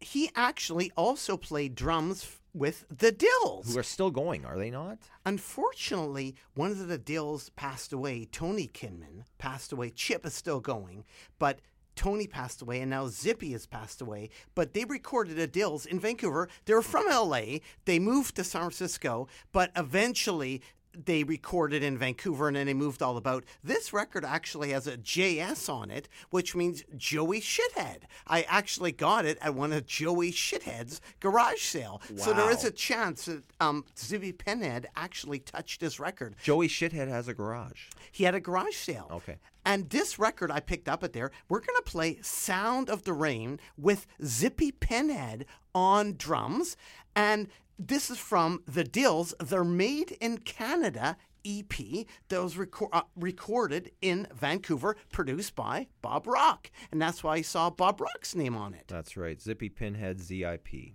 [0.00, 3.72] He actually also played drums with the Dils.
[3.72, 4.98] who are still going, are they not?
[5.26, 8.26] Unfortunately, one of the Dils passed away.
[8.30, 9.90] Tony Kinman passed away.
[9.90, 11.04] Chip is still going,
[11.38, 11.60] but
[11.94, 14.30] Tony passed away, and now Zippy has passed away.
[14.54, 16.48] But they recorded the Dils in Vancouver.
[16.64, 17.58] They were from LA.
[17.86, 20.62] They moved to San Francisco, but eventually
[21.04, 23.44] they recorded in Vancouver and then they moved all about.
[23.62, 27.98] This record actually has a JS on it, which means Joey Shithead.
[28.26, 32.00] I actually got it at one of Joey Shithead's garage sale.
[32.10, 32.16] Wow.
[32.24, 36.36] So there is a chance that um, Zippy Pinhead actually touched this record.
[36.42, 37.86] Joey Shithead has a garage.
[38.12, 39.08] He had a garage sale.
[39.10, 39.36] Okay.
[39.64, 43.12] And this record I picked up at there, we're going to play Sound of the
[43.12, 46.76] Rain with Zippy Pinhead on drums.
[47.14, 53.02] And this is from The Dils, They're Made in Canada EP that was reco- uh,
[53.16, 56.70] recorded in Vancouver, produced by Bob Rock.
[56.90, 58.84] And that's why I saw Bob Rock's name on it.
[58.88, 59.40] That's right.
[59.40, 60.94] Zippy Pinhead ZIP.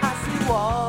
[0.00, 0.87] I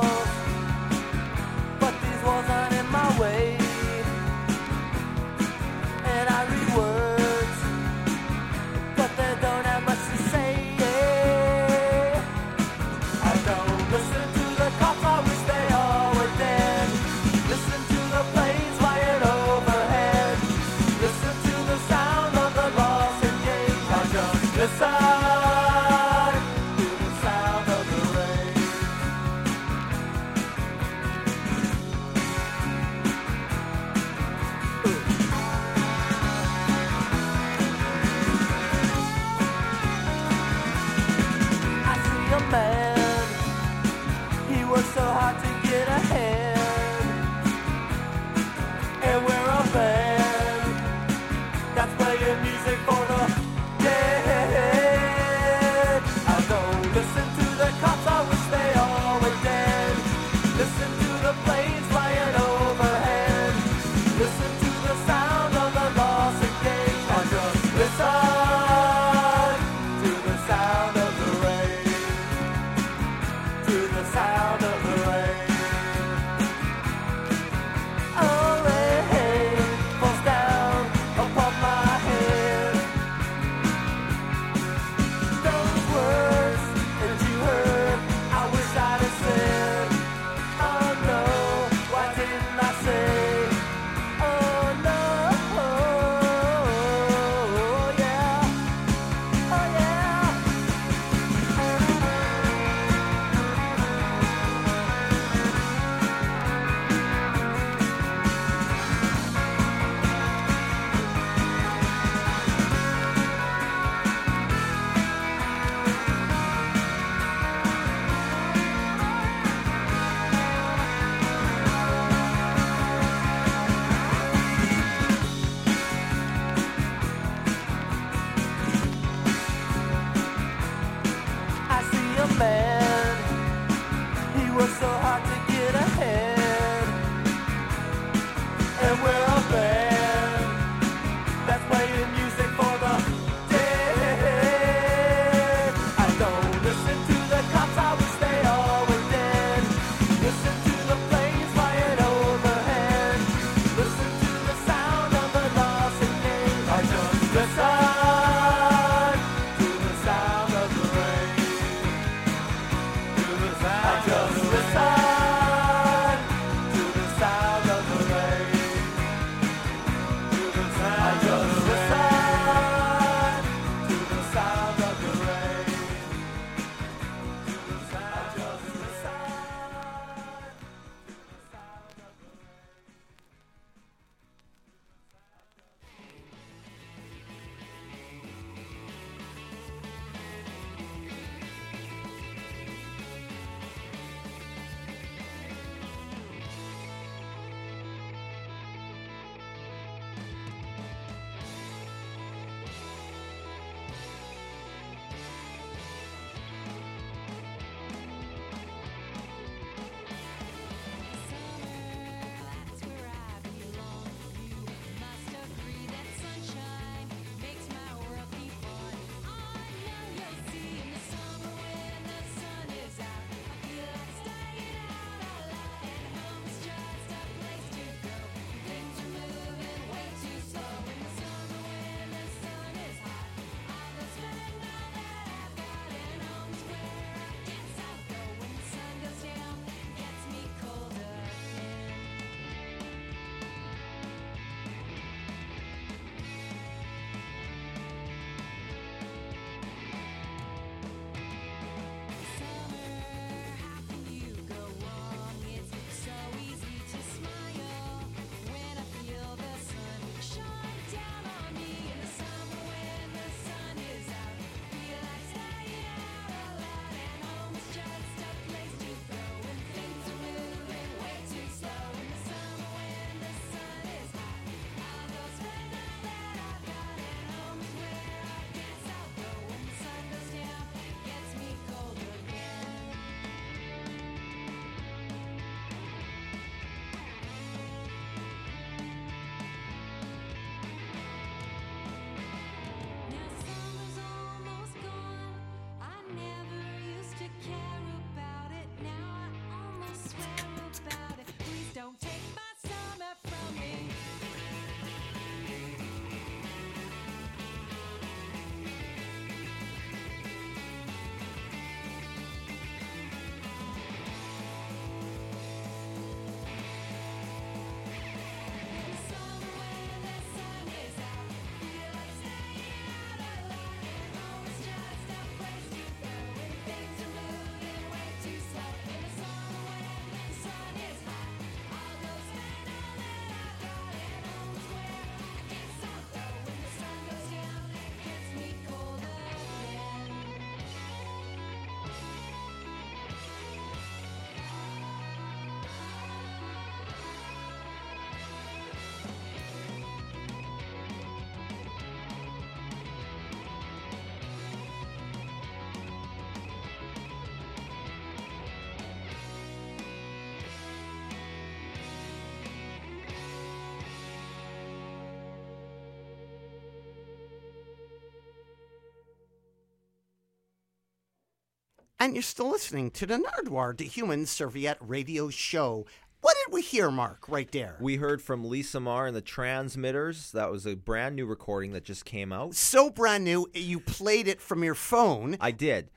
[372.02, 375.86] And you're still listening to the Nardwuar, the Human Serviette Radio Show.
[376.22, 377.76] What did we hear, Mark, right there?
[377.82, 380.32] We heard from Lisa Marr and the Transmitters.
[380.32, 382.56] That was a brand new recording that just came out.
[382.56, 385.36] so brand new, you played it from your phone.
[385.42, 385.90] I did.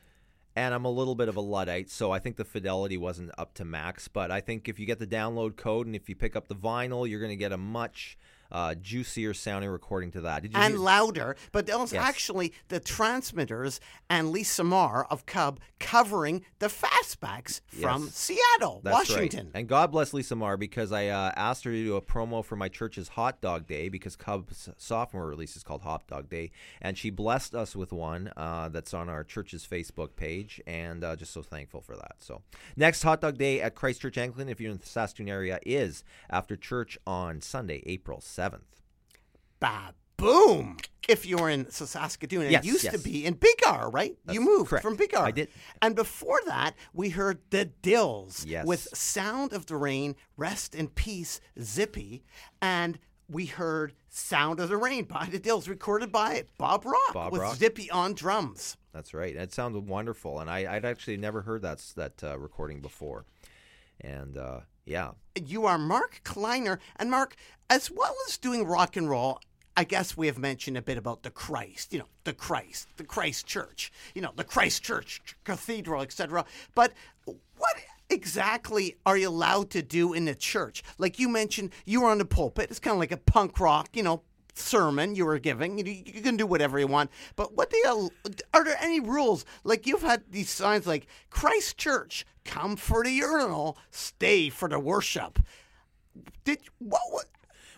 [0.56, 3.54] And I'm a little bit of a Luddite, so I think the fidelity wasn't up
[3.54, 4.08] to max.
[4.08, 6.56] But I think if you get the download code and if you pick up the
[6.56, 8.18] vinyl, you're going to get a much
[8.52, 10.42] uh, juicier sounding recording to that.
[10.42, 12.04] Did you and hear- louder, but was Yes.
[12.04, 18.14] actually the transmitters and Lisa Marr of Cub covering the fastbacks from Yes.
[18.14, 19.46] Seattle, That's Washington.
[19.46, 19.60] Right.
[19.60, 22.56] And God bless Lisa Marr because I uh, asked her to do a promo for
[22.56, 26.50] my church's Hot Dog Day because Cub's sophomore release is called Hot Dog Day.
[26.80, 30.60] And she blessed us with one uh, that's on our church's Facebook page.
[30.66, 32.16] And uh, just so thankful for that.
[32.18, 32.42] So,
[32.76, 36.04] next Hot Dog Day at Christ Church Anglican, if you're in the Saskatoon area, is
[36.28, 38.41] after church on Sunday, April 7th.
[39.60, 40.76] Ba boom!
[41.08, 44.16] If you're in Saskatoon, Yes, it used to be in Biggar, right?
[44.24, 44.84] That's you moved correct.
[44.84, 45.18] from Biggar.
[45.18, 45.48] I did.
[45.80, 48.64] And before that, we heard the Dils Yes.
[48.64, 52.22] with "Sound of the Rain," "Rest in Peace," "Zippy,"
[52.60, 57.32] and we heard "Sound of the Rain" by the Dils, recorded by Bob Rock Bob
[57.32, 57.56] with Rock.
[57.56, 58.76] Zippy on drums.
[58.92, 59.34] That's right.
[59.34, 60.38] It sounded wonderful.
[60.38, 63.24] And I, I'd actually never heard that, that uh, recording before.
[64.02, 65.12] And uh, yeah,
[65.44, 66.78] you are Mark Kleiner.
[66.96, 67.36] And Mark,
[67.70, 69.40] as well as doing rock and roll,
[69.76, 73.04] I guess we have mentioned a bit about the Christ, you know, the Christ, the
[73.04, 76.44] Christ Church, you know, the Christ Church Cathedral, etc.
[76.74, 76.92] But
[77.24, 77.76] what
[78.10, 80.82] exactly are you allowed to do in the church?
[80.98, 82.70] Like you mentioned, you were on the pulpit.
[82.70, 84.22] It's kind of like a punk rock, you know,
[84.54, 85.78] sermon you were giving.
[85.78, 87.10] You, you can do whatever you want.
[87.36, 88.10] But what the
[88.54, 89.44] are there any rules?
[89.64, 94.78] Like you've had these signs like Christ Church, come for the urinal, stay for the
[94.78, 95.38] worship.
[96.44, 97.00] Did what?
[97.10, 97.26] what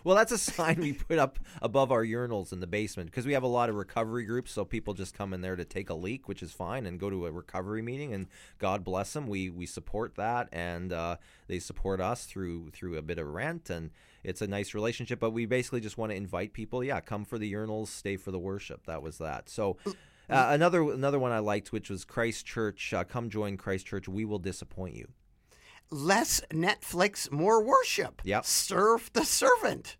[0.05, 3.33] Well, that's a sign we put up above our urinals in the basement because we
[3.33, 4.51] have a lot of recovery groups.
[4.51, 7.09] So people just come in there to take a leak, which is fine, and go
[7.09, 8.13] to a recovery meeting.
[8.13, 8.27] And
[8.59, 9.27] God bless them.
[9.27, 13.69] We we support that, and uh, they support us through through a bit of rent,
[13.69, 13.89] and
[14.23, 15.19] it's a nice relationship.
[15.19, 16.83] But we basically just want to invite people.
[16.83, 18.85] Yeah, come for the urinals, stay for the worship.
[18.85, 19.49] That was that.
[19.49, 19.77] So.
[20.27, 22.91] Uh, another another one I liked, which was Christ Church.
[22.91, 24.07] Uh, come join Christ Church.
[24.07, 25.09] We will disappoint you.
[25.89, 28.21] Less Netflix, more worship.
[28.23, 28.45] Yep.
[28.45, 29.97] Serve the servant.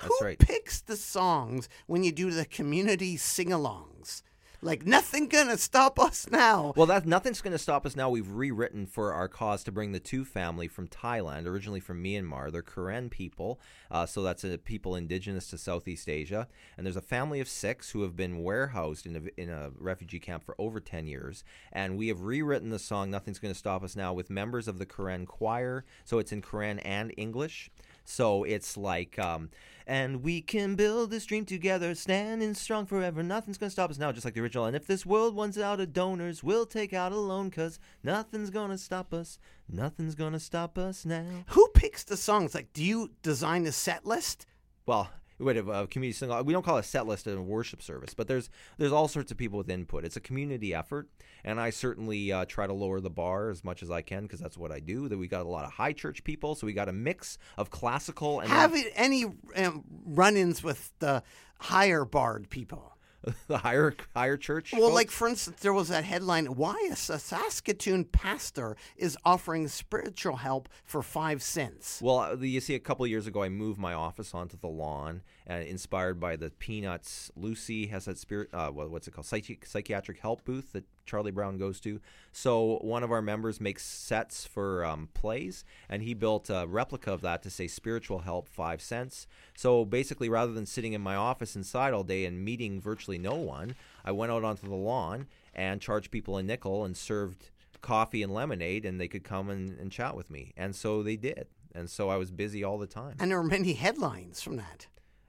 [0.00, 0.38] That's Who right.
[0.38, 4.22] picks the songs when you do the community sing-alongs?
[4.62, 6.72] Like nothing gonna stop us now.
[6.76, 8.08] Well, that nothing's to stop us now.
[8.08, 12.50] We've rewritten for our cause to bring the two family from Thailand, originally from Myanmar.
[12.50, 16.48] They're Karen people, uh, so that's a people indigenous to Southeast Asia.
[16.76, 20.20] And there's a family of six who have been warehoused in a, in a refugee
[20.20, 21.44] camp for over 10 years.
[21.72, 24.86] And we have rewritten the song "Nothing's to Stop Us Now" with members of the
[24.86, 27.70] Karen choir, so it's in Karen and English.
[28.08, 29.50] So it's like, um,
[29.86, 33.22] and we can build this dream together, standing strong forever.
[33.22, 34.64] Nothing's gonna stop us now, just like the original.
[34.64, 38.50] And if this world runs out of donors, we'll take out a loan, cause nothing's
[38.50, 39.38] gonna stop us.
[39.68, 41.44] Nothing's gonna stop us now.
[41.48, 42.54] Who picks the songs?
[42.54, 44.46] Like, do you design a set list?
[44.86, 46.44] Well, wait, a community sing.
[46.44, 49.08] We don't call it a set list in a worship service, but there's there's all
[49.08, 50.04] sorts of people with input.
[50.04, 51.08] It's a community effort,
[51.44, 54.40] and I certainly uh, try to lower the bar as much as I can because
[54.40, 55.08] that's what I do.
[55.08, 57.70] That we got a lot of high church people, so we got a mix of
[57.70, 59.24] classical and Have any
[59.56, 61.22] um, run-ins with the
[61.58, 62.95] higher barred people?
[63.48, 64.72] the higher higher church.
[64.72, 64.94] Well, folks?
[64.94, 70.68] like for instance, there was that headline: "Why a Saskatoon pastor is offering spiritual help
[70.84, 73.94] for five cents." Well, uh, you see, a couple of years ago, I moved my
[73.94, 77.30] office onto the lawn, uh, inspired by the Peanuts.
[77.36, 78.48] Lucy has that spirit.
[78.52, 79.26] Uh, what, what's it called?
[79.26, 82.00] Psychi- psychiatric help booth that Charlie Brown goes to.
[82.32, 87.12] So one of our members makes sets for um, plays, and he built a replica
[87.12, 89.26] of that to say "spiritual help five cents."
[89.56, 93.34] So basically, rather than sitting in my office inside all day and meeting virtually no
[93.34, 97.50] one, I went out onto the lawn and charged people a nickel and served
[97.82, 101.14] coffee and lemonade and they could come and, and chat with me and so they
[101.14, 104.56] did and so i was busy all the time And there were many headlines from
[104.56, 104.88] that.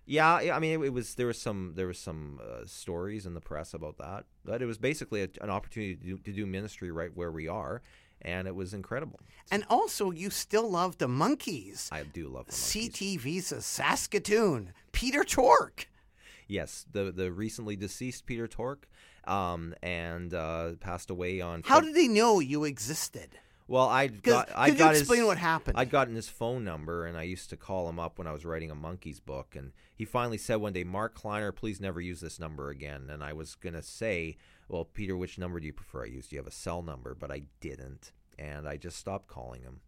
[0.09, 3.25] Yeah yeah, i mean it, it was there was some there was some uh, stories
[3.25, 6.31] in the press about that but it was basically a, an opportunity to do, to
[6.31, 7.81] do ministry right where we are
[8.21, 9.19] and it was incredible
[9.51, 11.89] And also, you still love the Monkees.
[11.91, 12.91] i do love the Monkees.
[13.19, 14.73] CTV's Saskatoon.
[14.91, 15.87] Peter Tork.
[16.47, 18.87] yes the the recently deceased peter tork
[19.25, 23.37] um, and uh, passed away on How did they know you existed?
[23.67, 24.49] Well, I got.
[24.55, 25.77] I got explain what happened?
[25.77, 28.45] I'd gotten his phone number, and I used to call him up when I was
[28.45, 29.55] writing a Monkees book.
[29.55, 33.23] And he finally said one day, "Mark Kleiner, please never use this number again." And
[33.23, 34.37] I was gonna say,
[34.69, 36.27] "Well, Peter, which number do you prefer I use?
[36.27, 39.81] Do you have a cell number?" But I didn't, and I just stopped calling him.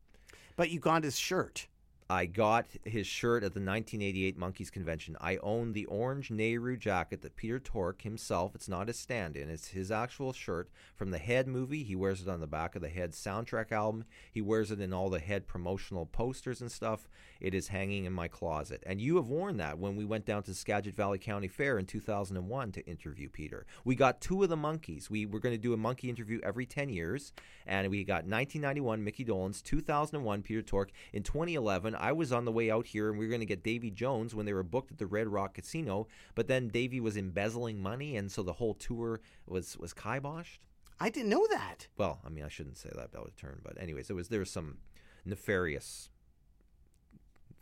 [0.58, 1.68] But you got his shirt.
[2.12, 5.16] I got his shirt at the 1988 Monkees Convention.
[5.22, 9.48] I own the orange Nehru jacket that Peter Tork himself, it's not his stand in,
[9.48, 11.84] it's his actual shirt from the Head movie.
[11.84, 14.06] He wears it on the back of the Head soundtrack album.
[14.32, 17.08] He wears it in all the Head promotional posters and stuff.
[17.40, 18.82] It is hanging in my closet.
[18.88, 21.86] And you have worn that when we went down to Skagit Valley County Fair in
[21.86, 23.68] 2001 to interview Peter.
[23.86, 25.12] We got two of the Monkees.
[25.12, 27.34] We were going to do a Monkee interview every 10 years.
[27.68, 30.90] And we got 1991 Mickey Dolenz, 2001 Peter Tork.
[31.14, 33.64] In 2011, I was on the way out here and we were going to get
[33.64, 36.08] Davy Jones when they were booked at the Red Rock Casino.
[36.36, 38.16] But then Davy was embezzling money.
[38.16, 40.60] And so the whole tour was, was kiboshed.
[41.00, 41.88] I didn't know that.
[41.98, 43.62] Well, I mean, I shouldn't say that out of turn.
[43.64, 44.80] But, anyways, it was there was some
[45.26, 46.10] nefarious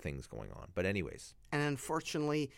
[0.02, 0.70] things going on.
[0.74, 1.36] But, anyways.
[1.52, 2.50] And unfortunately,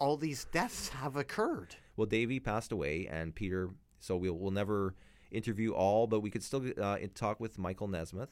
[0.00, 1.76] all these deaths have occurred.
[1.96, 3.70] Well, Davy passed away, and Peter.
[4.00, 4.94] So we'll we'll never
[5.30, 8.30] interview all, but we could still uh, talk with Michael Nesmith.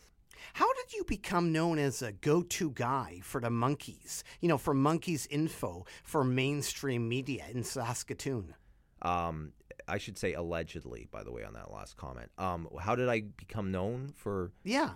[0.54, 4.22] How did you become known as a go-to guy for the Monkees?
[4.40, 8.54] You know, for Monkees info for mainstream media in Saskatoon.
[9.02, 9.52] Um,
[9.88, 12.30] I should say allegedly, by the way, on that last comment.
[12.38, 14.52] Um, how did I become known for?
[14.64, 14.90] Yeah.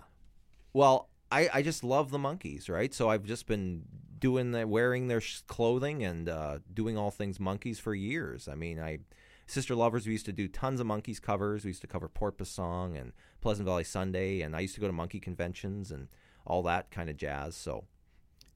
[0.73, 2.93] Well, I, I just love the Monkees, right?
[2.93, 3.83] So I've just been
[4.19, 8.49] doing the wearing their sh- clothing and uh, doing all things Monkees for years.
[8.49, 8.99] I mean, I
[9.47, 11.65] Sister Lovers, we used to do tons of Monkees covers.
[11.65, 14.87] We used to cover Porpoise Song and Pleasant Valley Sunday, and I used to go
[14.87, 16.09] to Monkee conventions and
[16.47, 17.57] all that kind of jazz.
[17.57, 17.85] So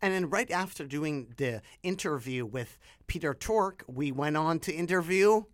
[0.02, 5.44] And then right after doing the interview with Peter Tork, we went on to interview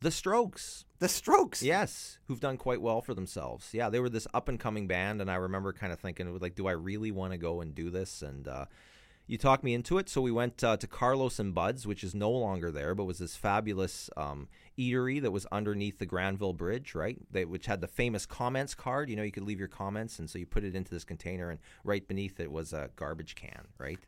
[0.00, 0.84] the Strokes.
[1.00, 1.60] the Strokes.
[1.62, 3.70] Yes, who've done quite well for themselves.
[3.72, 6.54] Yeah, they were this up and coming band, and I remember kind of thinking, like,
[6.54, 8.22] do I really want to go and do this?
[8.22, 8.66] And uh,
[9.28, 12.14] you talked me into it, so we went uh, to Carlos and Buds, which is
[12.14, 14.48] no longer there, but was this fabulous um,
[14.78, 17.18] eatery that was underneath the Granville Bridge, right?
[17.30, 19.10] They, which had the famous comments card.
[19.10, 21.50] You know, you could leave your comments, and so you put it into this container,
[21.50, 23.98] and right beneath it was a garbage can, right?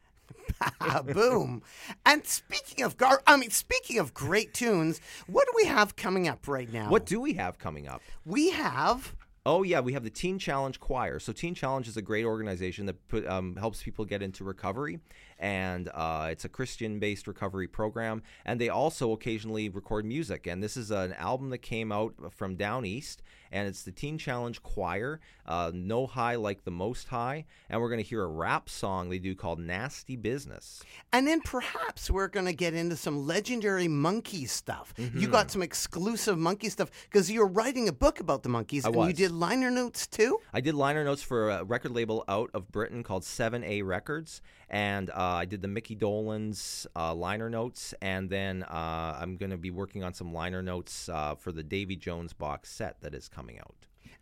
[1.04, 1.62] Boom.
[2.06, 6.28] And speaking of gar, I mean, speaking of great tunes, what do we have coming
[6.28, 6.88] up right now?
[6.88, 8.00] What do we have coming up?
[8.24, 9.14] we have?
[9.46, 11.18] Oh yeah, we have the Teen Challenge Choir.
[11.18, 15.00] So Teen Challenge is a great organization that put, um, helps people get into recovery,
[15.38, 18.22] and uh, it's a Christian-based recovery program.
[18.44, 20.46] And they also occasionally record music.
[20.46, 23.22] And this is an album that came out from down east,
[23.52, 25.20] and it's the Teen Challenge Choir.
[25.46, 29.10] Uh, no high like the most high, and we're going to hear a rap song
[29.10, 30.82] they do called "Nasty Business."
[31.12, 34.94] And then perhaps we're going to get into some legendary Monkee stuff.
[34.96, 35.30] You Mm-hmm.
[35.32, 39.06] got some exclusive Monkee stuff because you're writing a book about the Monkees, I and
[39.08, 40.38] you did liner notes too.
[40.52, 45.10] I did liner notes for a record label out of Britain called 7A Records, and
[45.10, 49.56] uh, I did the Mickey Dolenz uh, liner notes, and then uh, I'm going to
[49.56, 53.28] be working on some liner notes uh, for the Davy Jones box set that is
[53.28, 53.74] coming out.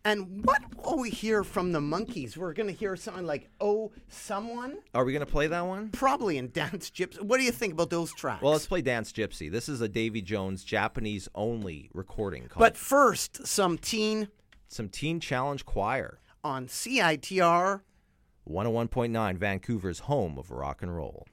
[0.04, 2.36] And what will we hear from the Monkees?
[2.36, 5.88] We're going to hear something like "Oh, someone," Are we going to play that one?
[5.90, 7.20] probably in Dance Gypsy.
[7.20, 8.42] What do you think about those tracks?
[8.42, 9.50] Well, let's play Dance Gypsy.
[9.50, 14.28] This is a Davy Jones Japanese only recording called but first, some teen
[14.68, 16.20] some Teen Challenge Choir.
[16.44, 17.80] on CITR.
[18.48, 21.26] 101.9 Vancouver's home of rock and roll.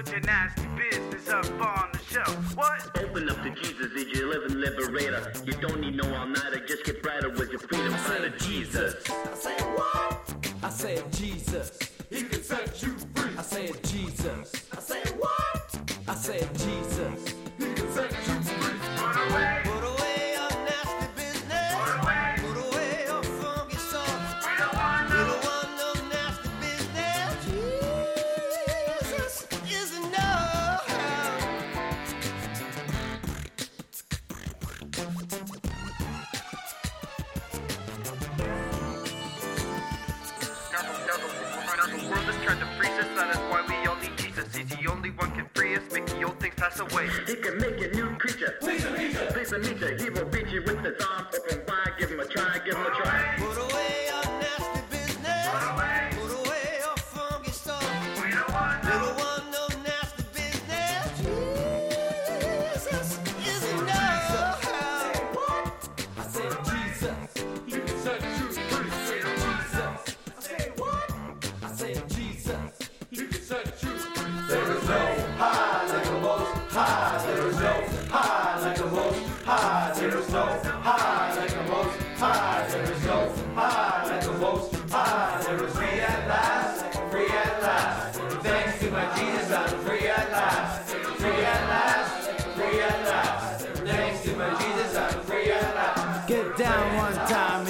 [0.00, 2.56] Put your nasty business up on the shelf.
[2.56, 2.98] What?
[3.04, 5.30] Open up to Jesus, is your living liberator.
[5.44, 8.94] You don't need no all-nighter, just get brighter with your freedom fighter, Jesus.
[9.06, 10.46] I said what?
[10.62, 11.78] I said Jesus.
[12.08, 13.30] He can set you free.
[13.36, 14.49] I said Jesus.
[49.50, 49.96] Please meet you.
[49.98, 50.29] He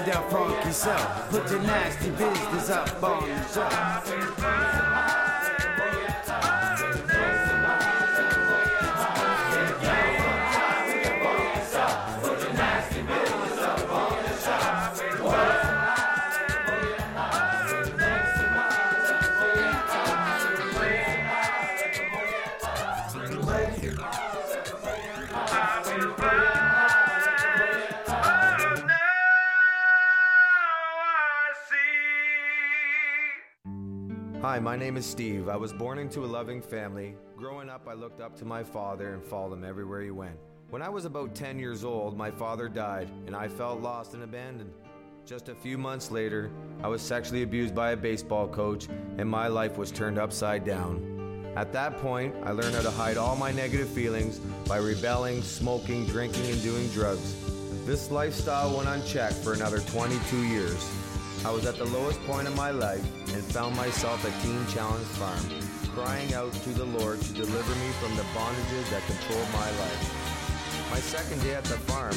[0.00, 1.30] with that funky sound.
[1.30, 5.19] Put your nasty business up on the shelf.
[34.50, 35.48] Hi, my name is Steve.
[35.48, 37.14] I was born into a loving family.
[37.36, 40.34] Growing up, I looked up to my father and followed him everywhere he went.
[40.70, 44.24] When I was about 10 years old, my father died, and I felt lost and
[44.24, 44.72] abandoned.
[45.24, 46.50] Just a few months later,
[46.82, 48.88] I was sexually abused by a baseball coach,
[49.18, 51.52] and my life was turned upside down.
[51.54, 56.06] At that point, I learned how to hide all my negative feelings by rebelling, smoking,
[56.06, 57.36] drinking, and doing drugs.
[57.86, 60.99] This lifestyle went unchecked for another 22 years.
[61.44, 63.02] I was at the lowest point of my life
[63.34, 65.44] and found myself at Teen Challenge Farm,
[65.94, 70.90] crying out to the Lord to deliver me from the bondages that controlled my life.
[70.90, 72.14] My second day at the farm,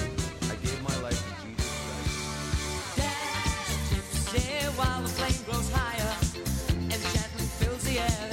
[0.51, 1.71] I gave my life to Jesus
[3.85, 4.41] Christ.
[4.43, 6.33] Say while the flame grows higher
[7.63, 8.32] fills the air,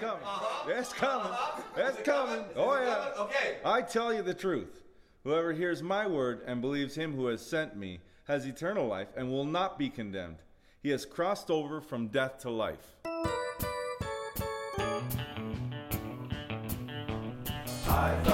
[0.00, 0.22] It's coming.
[0.68, 1.32] It's coming.
[1.76, 2.44] It's coming.
[2.54, 3.20] Oh yeah.
[3.20, 3.56] Okay.
[3.64, 4.84] I tell you the truth.
[5.24, 9.28] Whoever hears my word and believes him who has sent me has eternal life and
[9.28, 10.36] will not be condemned.
[10.82, 12.96] He has crossed over from death to life.
[17.88, 18.27] I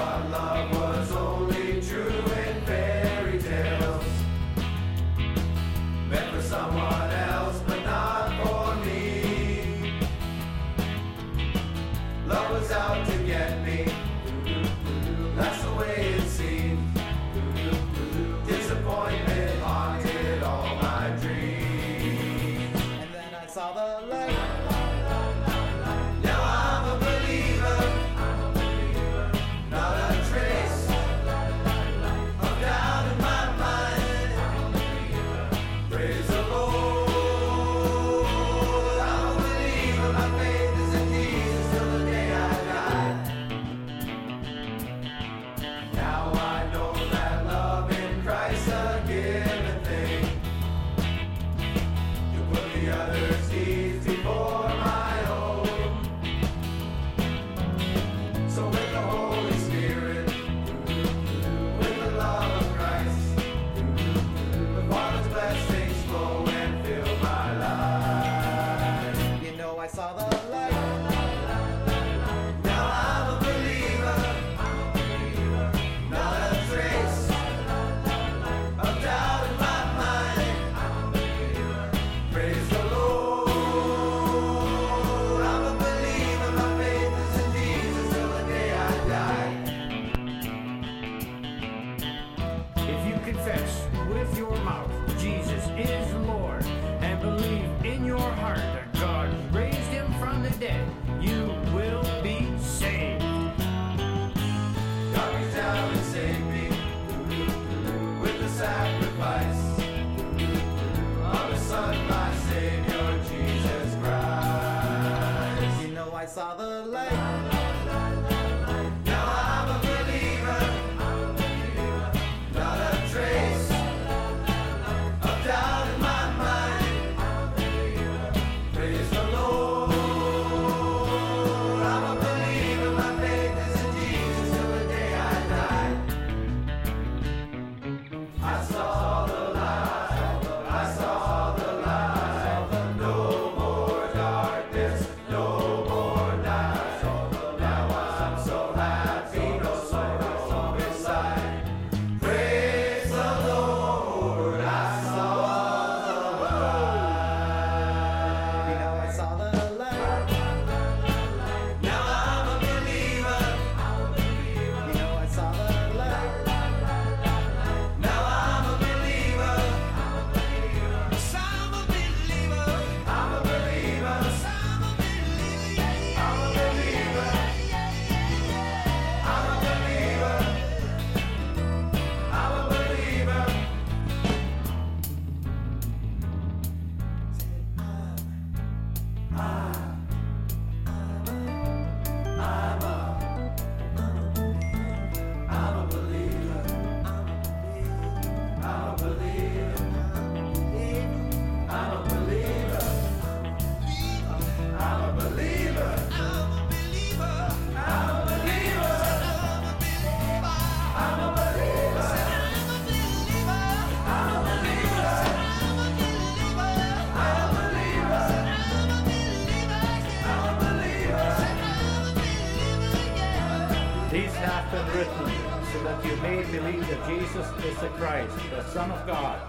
[228.05, 229.41] Christ, the Son of God,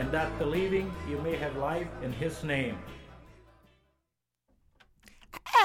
[0.00, 2.76] and that believing you may have life in his name.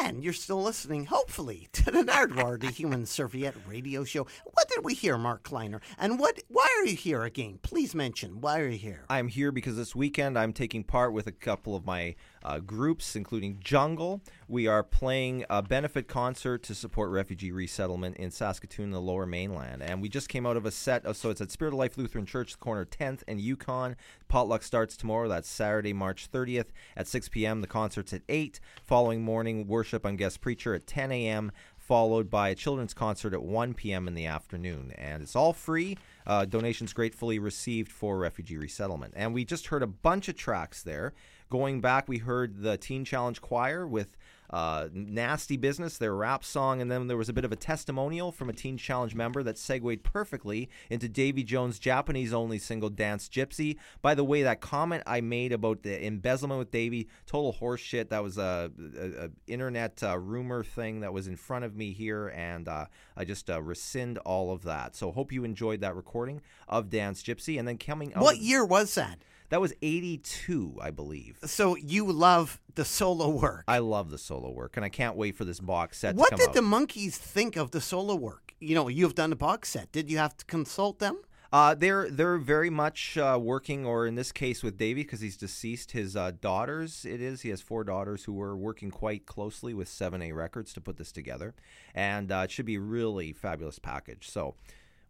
[0.03, 4.27] And you're still listening, hopefully, to the Nardwuar, the Human Serviette Radio Show.
[4.53, 5.82] What did we hear, Mark Kleiner?
[5.97, 6.41] And what?
[6.47, 7.59] Why are you here again?
[7.61, 9.03] Please mention why are you here?
[9.09, 13.17] I'm here because this weekend I'm taking part with a couple of my uh, groups,
[13.17, 14.21] including Jungle.
[14.47, 19.84] We are playing a benefit concert to support refugee resettlement in Saskatoon, the Lower Mainland,
[19.84, 21.05] and we just came out of a set.
[21.05, 23.97] Of, so it's at Spirit of Life Lutheran Church, corner 10th and Yukon.
[24.30, 25.27] Potluck starts tomorrow.
[25.27, 27.59] That's Saturday, March 30th at 6 p.m.
[27.59, 28.61] The concert's at 8.
[28.86, 31.51] Following morning worship on guest preacher at 10 a.m
[31.90, 34.08] followed by a children's concert at 1 p.m.
[34.08, 34.94] in the afternoon.
[34.96, 35.98] And it's all free.
[36.28, 39.16] Uh, donations gratefully received for refugee resettlement.
[39.18, 41.16] And we just heard a bunch of tracks there.
[41.50, 44.16] Going back, we heard the Teen Challenge Choir with
[44.50, 48.32] uh, Nasty Business, their rap song, and then there was a bit of a testimonial
[48.32, 53.30] from a Teen Challenge member that segued perfectly into Davy Jones' Japanese only single Dance
[53.30, 53.78] Gypsy.
[54.02, 58.10] By the way, that comment I made about the embezzlement with Davy, total horseshit.
[58.10, 61.91] That was a, a, a internet uh, rumor thing that was in front of me
[61.91, 62.86] here, and uh,
[63.16, 64.95] I just uh, rescind all of that.
[64.95, 67.60] So hope you enjoyed that recording of Dance Gypsy.
[67.60, 69.20] And then coming out What year was that?
[69.50, 71.39] That was 82, I believe.
[71.43, 73.64] So you love the solo work.
[73.68, 76.30] I love the solo work, and I can't wait for this box set What to
[76.32, 76.56] come did out.
[76.56, 78.54] the Monkees think of the solo work?
[78.60, 79.91] You know, you've done a box set.
[79.91, 81.20] Did you have to consult them?
[81.52, 85.36] Uh, they're they're very much uh, working, or in this case with Davey, because he's
[85.36, 85.93] deceased.
[85.93, 87.41] His uh, daughters, it is.
[87.41, 90.97] He has four daughters who were working quite closely with Seven A Records to put
[90.97, 91.56] this together,
[91.95, 94.30] and uh, it should be a really fabulous package.
[94.30, 94.56] So.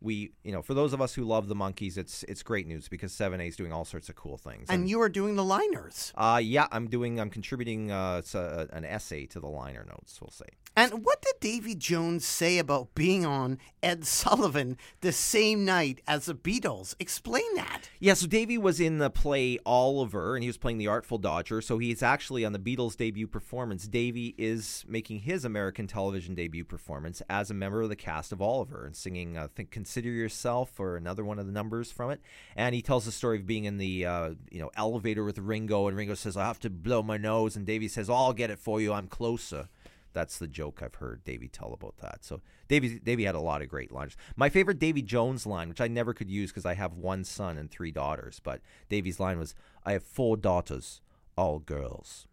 [0.02, 2.88] We, you know, for those of us who love the Monkees, it's it's great news
[2.88, 4.68] because Seven A is doing all sorts of cool things.
[4.70, 6.14] And you are doing the liners.
[6.16, 10.20] uh, yeah, I'm doing, I'm contributing uh, a, an essay to the liner notes.
[10.22, 10.45] We'll say.
[10.76, 16.26] And what did Davy Jones say about being on Ed Sullivan the same night as
[16.26, 16.95] the Beatles?
[17.00, 17.89] Explain that.
[18.00, 21.62] Yeah, so davy was in the play Oliver, and he was playing the Artful Dodger.
[21.62, 23.88] So he's actually on the Beatles' debut performance.
[23.88, 28.41] davy is making his American television debut performance as a member of the cast of
[28.41, 32.22] Oliver and singing, i think, consider yourself, or another one of the numbers from it.
[32.56, 35.88] And he tells the story of being in the uh, you know elevator with Ringo,
[35.88, 38.52] and Ringo says, "I have to blow my nose," and Davey says, oh, "I'll get
[38.52, 38.94] it for you.
[38.94, 39.68] I'm closer."
[40.14, 42.24] That's the joke I've heard Davey tell about that.
[42.24, 44.16] So Davey Davey had a lot of great lines.
[44.36, 47.58] My favorite Davy Jones line, which I never could use because I have one son
[47.58, 51.02] and three daughters, but Davey's line was, "I have four daughters,
[51.36, 52.28] all girls."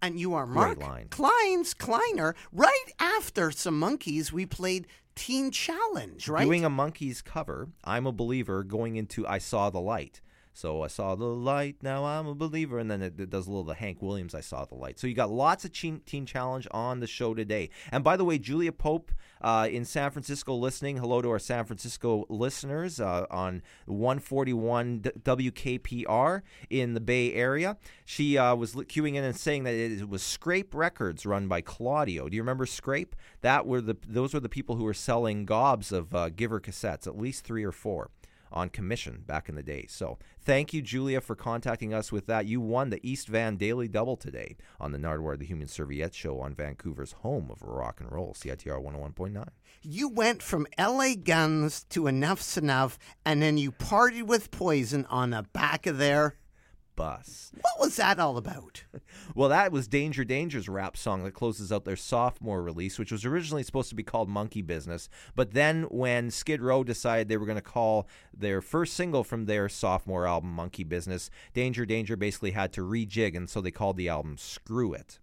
[0.00, 0.80] And you are Mark.
[1.10, 2.34] Klein's Kleiner.
[2.50, 6.44] Right after some Monkees, we played Teen Challenge, right?
[6.44, 10.20] Doing a Monkees cover, I'm a believer, going into I saw the light.
[10.54, 13.50] So I saw the light, now I'm a believer, and then it, it does a
[13.50, 14.98] little the Hank Williams I saw the light.
[14.98, 17.70] So you got lots of teen, teen challenge on the show today.
[17.90, 20.98] And by the way, Julia Pope uh, in San Francisco listening.
[20.98, 27.76] Hello to our San Francisco listeners uh, on 141 D- WKPR in the Bay Area.
[28.04, 32.28] She uh, was queuing in and saying that it was Scrape Records run by Claudio.
[32.28, 33.16] Do you remember Scrape?
[33.40, 37.06] That were the those were the people who were selling gobs of uh, Giver cassettes,
[37.06, 38.10] at least three or four
[38.52, 39.86] on commission back in the day.
[39.88, 42.46] So thank you, Julia, for contacting us with that.
[42.46, 46.40] You won the East Van Daily Double today on the Nardwuar the Human Serviette Show
[46.40, 49.48] on Vancouver's home of rock and roll, CITR 101.9.
[49.82, 55.30] You went from LA Guns to Enuff Z'Nuff, and then you partied with Poison on
[55.30, 56.36] the back of their
[56.96, 57.52] bus.
[57.60, 58.84] What was that all about?
[59.34, 63.24] Well, that was Danger Danger's rap song that closes out their sophomore release, which was
[63.24, 65.08] originally supposed to be called Monkey Business.
[65.34, 69.46] But then when Skid Row decided they were going to call their first single from
[69.46, 73.96] their sophomore album Monkey Business, Danger Danger basically had to rejig, and so they called
[73.96, 75.18] the album Screw It.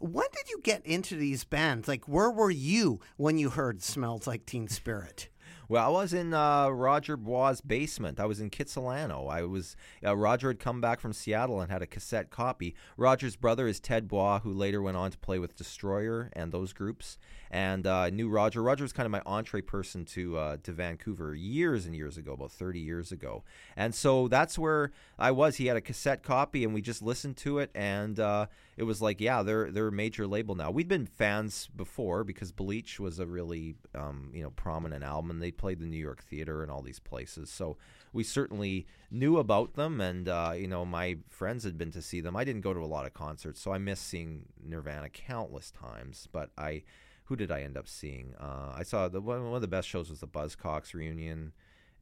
[0.00, 1.88] When did you get into these bands?
[1.88, 5.28] Like, where were you when you heard Smells Like Teen Spirit?
[5.68, 8.20] Well, I was in uh, Roger Bois' basement.
[8.20, 9.30] I was in Kitsilano.
[9.30, 12.74] I was uh, Roger had come back from Seattle and had a cassette copy.
[12.96, 16.72] Roger's brother is Ted Bois, who later went on to play with Destroyer and those
[16.72, 17.16] groups.
[17.50, 18.62] And uh, I knew Roger.
[18.62, 22.32] Roger was kind of my entree person to uh, to Vancouver years and years ago,
[22.34, 23.44] about 30 years ago.
[23.76, 25.56] And so that's where I was.
[25.56, 28.46] He had a cassette copy, and we just listened to it, and uh,
[28.76, 30.70] it was like, yeah, they're they're a major label now.
[30.70, 35.42] We'd been fans before because Bleach was a really um, you know prominent album, and
[35.42, 37.50] they played the New York Theater and all these places.
[37.50, 37.76] So
[38.12, 42.20] we certainly knew about them, and uh, you know my friends had been to see
[42.20, 42.36] them.
[42.36, 46.28] I didn't go to a lot of concerts, so I missed seeing Nirvana countless times.
[46.32, 46.82] But I,
[47.24, 48.34] who did I end up seeing?
[48.40, 51.52] Uh, I saw the one, one of the best shows was the Buzzcocks reunion.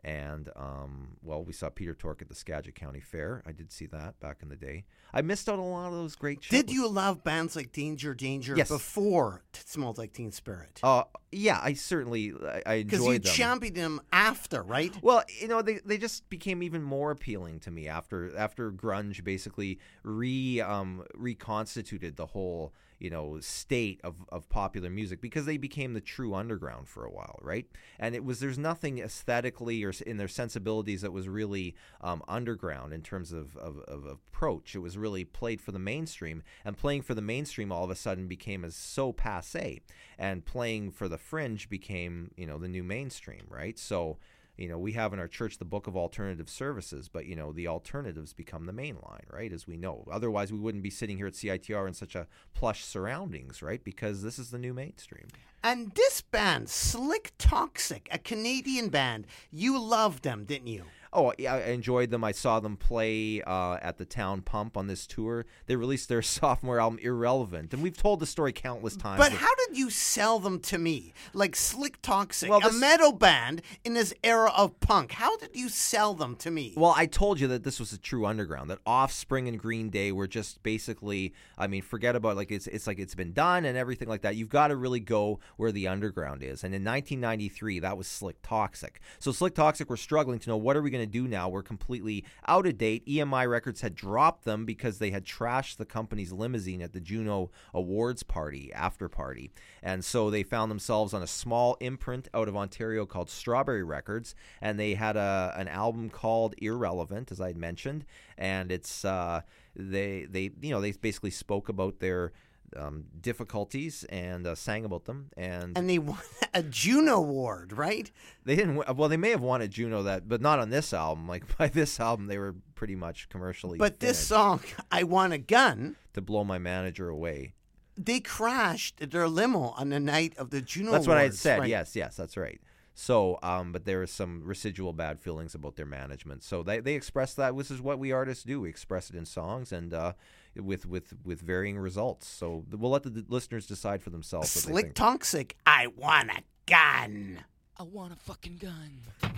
[0.04, 3.40] And um, well, we saw Peter Tork at the Skagit County Fair.
[3.46, 4.84] I did see that back in the day.
[5.14, 6.50] I missed out on a lot of those great shows.
[6.50, 8.68] Did you love bands like Danger Danger Yes.
[8.68, 10.80] before T- Smells Like Teen Spirit?
[10.82, 14.92] Uh, yeah, I certainly I, I Because you championed them after, right?
[15.02, 19.22] Well, you know, they, they just became even more appealing to me after after grunge
[19.22, 22.72] basically re um, reconstituted the whole
[23.02, 27.10] you know state of, of popular music because they became the true underground for a
[27.10, 27.66] while, right?
[27.98, 32.92] And it was there's nothing aesthetically or in their sensibilities that was really um, underground
[32.92, 34.76] in terms of, of, of approach.
[34.76, 37.96] It was really played for the mainstream, and playing for the mainstream all of a
[37.96, 39.80] sudden became as so passe,
[40.16, 43.80] and playing for the fringe became you know the new mainstream, right?
[43.80, 44.18] So
[44.56, 47.52] you know, we have in our church the book of alternative services, but you know,
[47.52, 49.52] the alternatives become the main line, right?
[49.52, 50.06] As we know.
[50.10, 53.82] Otherwise, we wouldn't be sitting here at CITR in such a plush surroundings, right?
[53.82, 55.26] Because this is the new mainstream.
[55.64, 60.84] And this band, Slik Toxik, a Canadian band, you loved them, didn't you?
[61.14, 62.24] Oh, yeah, I enjoyed them.
[62.24, 65.44] I saw them play uh, at the Town Pump on this tour.
[65.66, 69.18] They released their sophomore album, Irrelevant, and we've told the story countless times.
[69.18, 71.12] But how did you sell them to me?
[71.34, 75.12] Like Slik Toxik, Well, a metal band in this era of punk.
[75.12, 76.72] How did you sell them to me?
[76.76, 78.70] Well, I told you that this was a true underground.
[78.70, 81.34] That Offspring and Green Day were just basically.
[81.58, 84.36] I mean, forget about like it's it's like it's been done and everything like that.
[84.36, 86.64] You've got to really go where the underground is.
[86.64, 88.96] And in 1993, that was Slik Toxik.
[89.18, 91.48] So Slik Toxik were struggling to know what are we going to do now.
[91.48, 93.06] We're completely out of date.
[93.06, 97.50] EMI Records had dropped them because they had trashed the company's limousine at the Juno
[97.74, 99.50] Awards party after party,
[99.82, 104.34] and so they found themselves on a small imprint out of Ontario called Strawberry Records,
[104.60, 108.04] and they had a an album called Irrelevant, as I had mentioned,
[108.38, 109.42] and it's uh,
[109.74, 112.32] they they you know they basically spoke about their
[112.76, 116.18] um, difficulties and uh, sang about them, and And they won
[116.54, 118.10] a Juno Award, right?
[118.44, 118.76] they didn't.
[118.76, 121.28] wi- Well, they may have won a Juno that, but not on this album.
[121.28, 123.78] Like by this album, they were pretty much commercially.
[123.78, 124.60] But this song,
[124.90, 127.54] I Want a Gun, to blow my manager away.
[127.96, 131.60] they crashed their limo on the night of the Juno That's what I had said.
[131.60, 131.68] right?
[131.68, 132.60] Yes, yes, that's right.
[132.94, 136.42] So, um, but there was some residual bad feelings about their management.
[136.42, 137.56] So they, they expressed that.
[137.56, 138.60] This is what we artists do.
[138.60, 140.12] We express it in songs and uh,
[140.56, 142.26] with with with varying results.
[142.28, 144.50] So we'll let the d- listeners decide for themselves.
[144.50, 144.94] Slick think.
[144.94, 147.44] Toxic, I Want a Gun.
[147.78, 149.00] I want a fucking gun.
[149.22, 149.28] I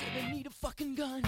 [0.00, 1.22] said I need a fucking gun.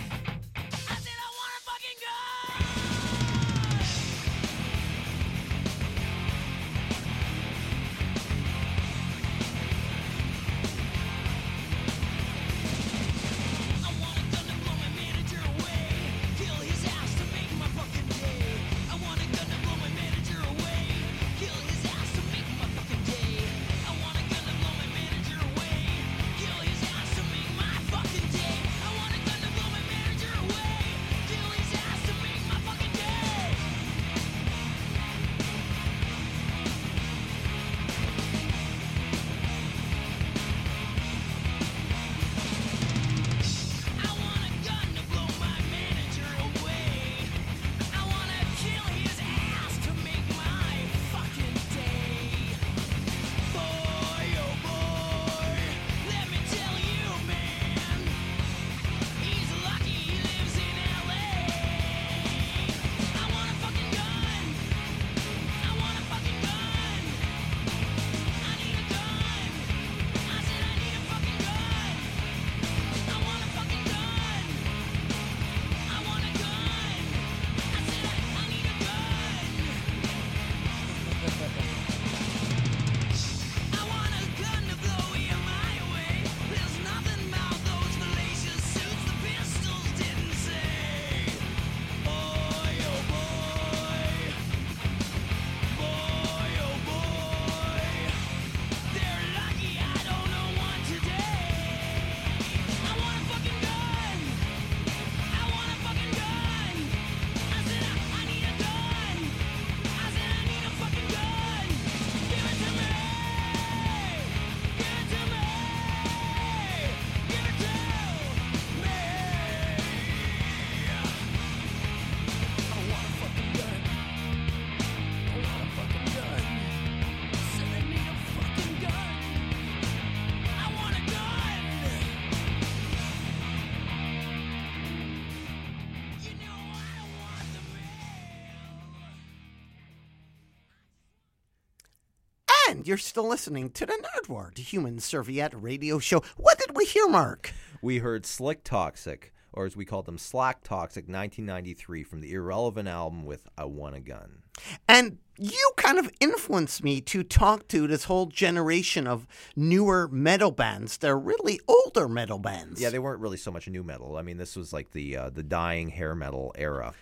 [142.87, 146.23] You're still listening to the Nardwuar, the Human Serviette radio show.
[146.37, 147.53] What did we hear, Mark?
[147.83, 152.87] We heard Slik Toxik, or as we called them, Slack Toxic, 1993, from the Irrelevant
[152.87, 154.43] album with I Want a Gun.
[154.89, 159.27] And you kind of influenced me to talk to this whole generation of
[159.57, 160.99] newer metal bands.
[160.99, 162.81] They're really older metal bands.
[162.81, 164.17] Yeah, they weren't really so much new metal.
[164.17, 166.95] I mean, this was like the uh, the dying hair metal era.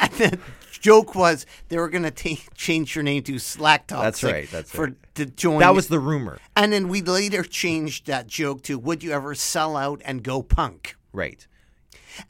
[0.00, 0.38] And the
[0.70, 4.02] joke was they were going to change your name to Slack Toxic.
[4.04, 5.14] That's right, that's for right.
[5.14, 5.60] to join.
[5.60, 6.38] That was the rumor.
[6.56, 10.42] And then we later changed that joke to "Would you ever sell out and go
[10.42, 11.46] punk?" Right.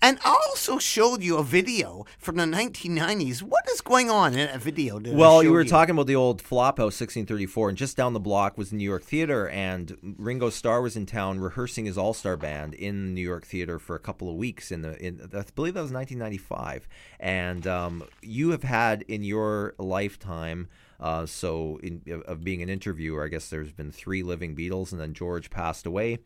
[0.01, 3.43] And I also showed you a video from the 1990s.
[3.43, 5.01] What is going on in that video?
[5.01, 8.71] Well, you were talking about the old Flophouse 1634, and just down the block was
[8.71, 12.75] the New York Theater, and Ringo Starr was in town rehearsing his All Star Band
[12.75, 14.71] in the New York Theater for a couple of weeks.
[14.71, 16.89] In the, in I believe that was 1995,
[17.21, 20.69] and um, you have had in your lifetime.
[21.01, 25.01] Uh, so, in, of being an interviewer, I guess there's been three living Beatles, and
[25.01, 26.19] then George passed away,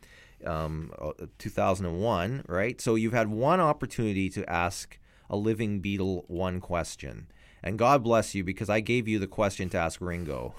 [0.44, 2.80] um, uh, 2001, right?
[2.80, 4.98] So you've had one opportunity to ask
[5.30, 7.28] a living Beatle one question.
[7.62, 10.54] And God bless you because I gave you the question to ask Ringo,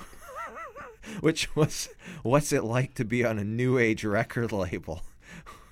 [1.22, 1.90] which was,
[2.24, 5.04] "What's it like to be on a new age record label?"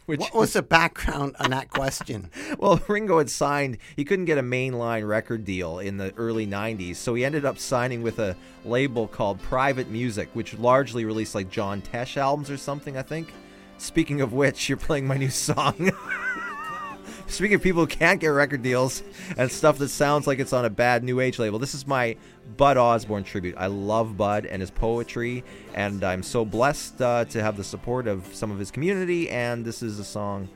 [0.06, 2.30] Which what was the background on that question?
[2.60, 3.80] well, Ringo had signed.
[3.96, 7.58] He couldn't get a mainline record deal in the early '90s, so he ended up
[7.58, 12.58] signing with a label called Private Music, which largely released like John Tesh albums or
[12.58, 13.34] something, I think.
[13.78, 15.92] Speaking of which, you're playing my new song.
[17.28, 19.02] Speaking of people who can't get record deals
[19.36, 22.16] and stuff that sounds like it's on a bad new age label, this is my
[22.56, 23.56] Bud Osborne tribute.
[23.58, 28.08] I love Bud and his poetry, and I'm so blessed uh, to have the support
[28.08, 29.30] of some of his community.
[29.30, 30.50] And this is a song.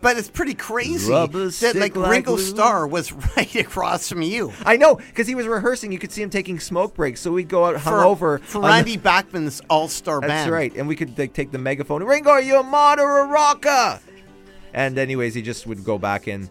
[0.00, 2.44] But it's pretty crazy Rubber that like like Ringo glue.
[2.44, 4.52] Starr was right across from you.
[4.64, 5.92] I know because he was rehearsing.
[5.92, 8.68] You could see him taking smoke breaks, so we'd go out For- hungover for the-
[8.68, 10.30] Randy Bachman's All Star Band.
[10.30, 12.02] That's right, and we could like, take the megaphone.
[12.02, 14.00] Ringo, are you a mod or a rocker?
[14.74, 16.50] And anyways, he just would go back in.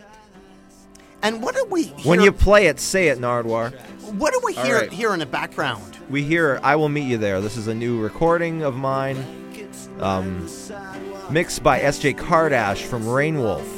[1.22, 2.10] And what do we hear?
[2.10, 3.72] When you play it, say it, Nardwuar.
[4.14, 4.92] what do we hear right.
[4.92, 5.98] here in the background?
[6.10, 9.18] We hear "I Will Meet You There." This is a new recording of mine,
[10.00, 10.48] um,
[11.30, 12.14] mixed by S.J.
[12.14, 13.77] Kardash from Rainwolf.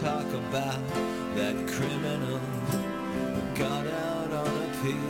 [0.00, 0.78] Talk about
[1.34, 5.07] that criminal who got out on appeal.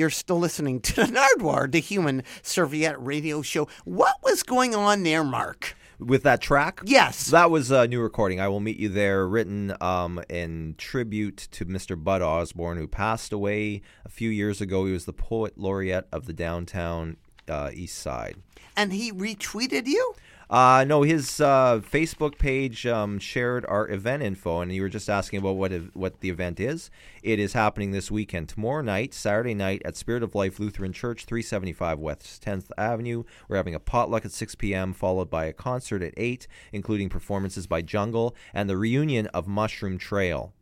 [0.00, 1.02] You're still listening to the
[1.38, 3.68] Nardwuar, the Human Serviette Radio Show.
[3.84, 5.76] What was going on there, Mark?
[5.98, 6.80] With that track?
[6.86, 7.26] Yes.
[7.26, 8.40] That was a new recording.
[8.40, 12.02] I Will Meet You There, written um, in tribute to Mr.
[12.02, 14.86] Bud Osborne, who passed away a few years ago.
[14.86, 18.36] He was the poet laureate of the downtown uh, East Side.
[18.74, 20.14] And he retweeted you?
[20.50, 25.08] Uh, no, his uh, Facebook page um, shared our event info, and you were just
[25.08, 26.90] asking about what ev- what the event is.
[27.22, 31.24] It is happening this weekend, tomorrow night, Saturday night, at Spirit of Life Lutheran Church,
[31.24, 33.22] 375 West 10th Avenue.
[33.48, 37.68] We're having a potluck at 6 p.m., followed by a concert at 8, including performances
[37.68, 40.52] by Jungle and the reunion of Mushroom Trail.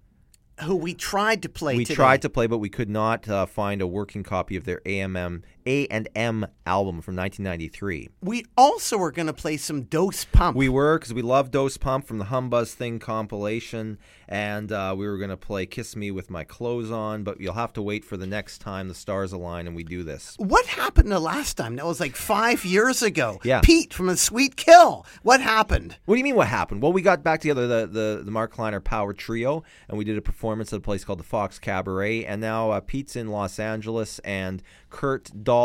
[0.64, 1.94] Who we tried to play we today.
[1.94, 5.44] tried to play, but we could not uh, find a working copy of their AMM
[5.68, 8.08] A and M album from 1993.
[8.22, 10.56] We also were going to play some Dose Pump.
[10.56, 15.06] We were because we love Dose Pump from the Humbuzz Thing compilation, and uh, we
[15.06, 18.02] were going to play "Kiss Me with My Clothes On," but you'll have to wait
[18.02, 20.36] for the next time the stars align and we do this.
[20.38, 21.76] What happened the last time?
[21.76, 23.38] That was like five years ago.
[23.44, 23.60] Yeah.
[23.60, 25.04] Pete from a Sweet Kill.
[25.22, 25.96] What happened?
[26.06, 26.36] What do you mean?
[26.36, 26.80] What happened?
[26.80, 30.16] Well, we got back together the the, the Mark Kleiner Power Trio, and we did
[30.16, 32.24] a performance at a place called the Fox Cabaret.
[32.24, 35.57] And now uh, Pete's in Los Angeles, and Kurt Dahl,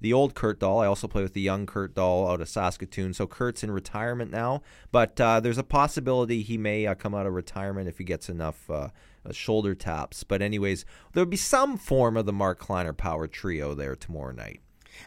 [0.00, 0.80] the old Kurt Dahl.
[0.80, 3.14] I also play with the young Kurt Dahl out of Saskatoon.
[3.14, 4.62] So Kurt's in retirement now,
[4.92, 8.28] but uh, there's a possibility he may uh, come out of retirement if he gets
[8.28, 8.68] enough.
[8.70, 8.88] Uh,
[9.22, 13.74] uh, shoulder taps, but anyways, there'll be some form of the Mark Kleiner Power Trio
[13.74, 14.60] there tomorrow night.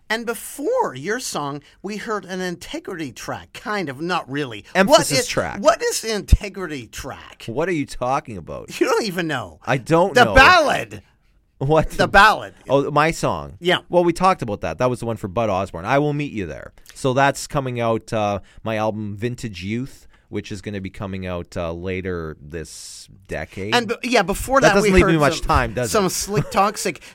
[0.10, 3.54] And before your song, we heard an integrity track.
[3.54, 4.66] Kind of, not really.
[4.76, 5.62] Emphasis what is, track.
[5.62, 7.46] What is the integrity track?
[7.48, 8.80] What are you talking about?
[8.80, 9.60] You don't even know.
[9.64, 10.36] I don't The know.
[10.36, 11.02] ballad.
[11.66, 11.90] What?
[11.92, 12.54] The ballad.
[12.70, 13.58] Oh, my song.
[13.60, 13.80] Yeah.
[13.90, 14.78] Well, we talked about that.
[14.78, 15.86] That was the one for Bud Osborne.
[15.86, 16.74] I will meet you there.
[16.94, 18.12] So that's coming out.
[18.14, 23.08] Uh, my album Vintage Youth, which is going to be coming out uh, later this
[23.28, 23.76] decade.
[23.76, 25.92] And be- yeah, before that, that, doesn't we leave heard me much some, time, does
[25.92, 26.12] some it?
[26.12, 27.02] slick toxic.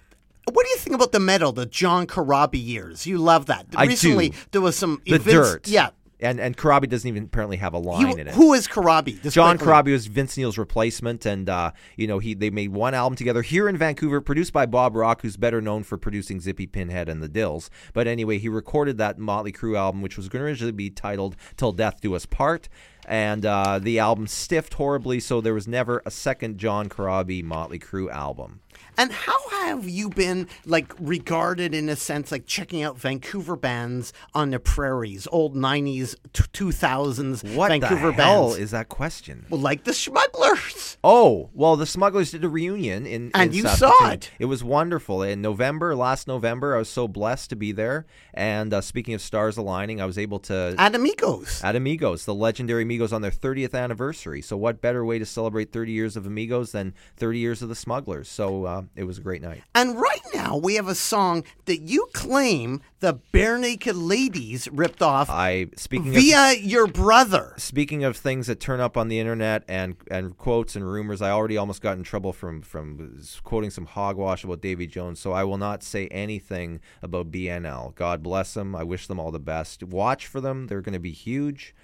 [0.50, 3.06] What do you think about the metal, the John Corabi years?
[3.06, 3.66] You love that.
[3.76, 4.36] I Recently, do.
[4.52, 5.68] there was some the dirt.
[5.68, 5.90] Yeah.
[6.20, 8.34] And and Corabi doesn't even apparently have a line He- in it.
[8.34, 9.20] who is Corabi?
[9.30, 9.56] John.
[9.56, 13.42] Corabi was Vince Neil's replacement, and uh, you know he they made one album together
[13.42, 17.22] here in Vancouver, produced by Bob Rock, who's better known for producing Zippy Pinhead and
[17.22, 17.68] the Dils.
[17.92, 21.36] But anyway, he recorded that Motley Crue album, which was going to originally be titled
[21.56, 22.68] "Till Death Do Us Part."
[23.06, 27.78] And uh, the album stiffed horribly, so there was never a second John Corabi Motley
[27.78, 28.60] Crue album.
[28.96, 34.12] And how have you been like regarded in a sense, like checking out Vancouver bands
[34.34, 36.16] on the prairies, old '90s,
[36.52, 38.58] two thousands What Vancouver the hell bands?
[38.58, 39.46] is that question?
[39.50, 40.98] well, like the Smugglers.
[41.04, 44.30] Oh, well, the Smugglers did a reunion in And in you saw it.
[44.38, 45.22] It was wonderful.
[45.22, 48.06] In November, last November, I was so blessed to be there.
[48.34, 51.62] And uh, speaking of stars aligning, I was able to At Amigos.
[51.62, 54.42] at Amigos, the legendary Amigos on their 30th anniversary.
[54.42, 57.74] So what better way to celebrate 30 years of Amigos than 30 years of the
[57.76, 58.28] Smugglers?
[58.28, 59.62] So uh, it was a great night.
[59.74, 65.30] And right now we have a song that you claim the Barenaked Ladies ripped off
[65.30, 67.54] I speaking of, via your brother.
[67.56, 71.30] Speaking of things that turn up on the internet and and quotes and rumors, I
[71.30, 75.18] already almost got in trouble from from quoting some hogwash about Davy Jones.
[75.20, 77.94] So I will not say anything about BNL.
[77.94, 78.76] God bless them.
[78.76, 79.82] I wish them all the best.
[79.82, 80.66] Watch for them.
[80.66, 81.74] They're going to be huge.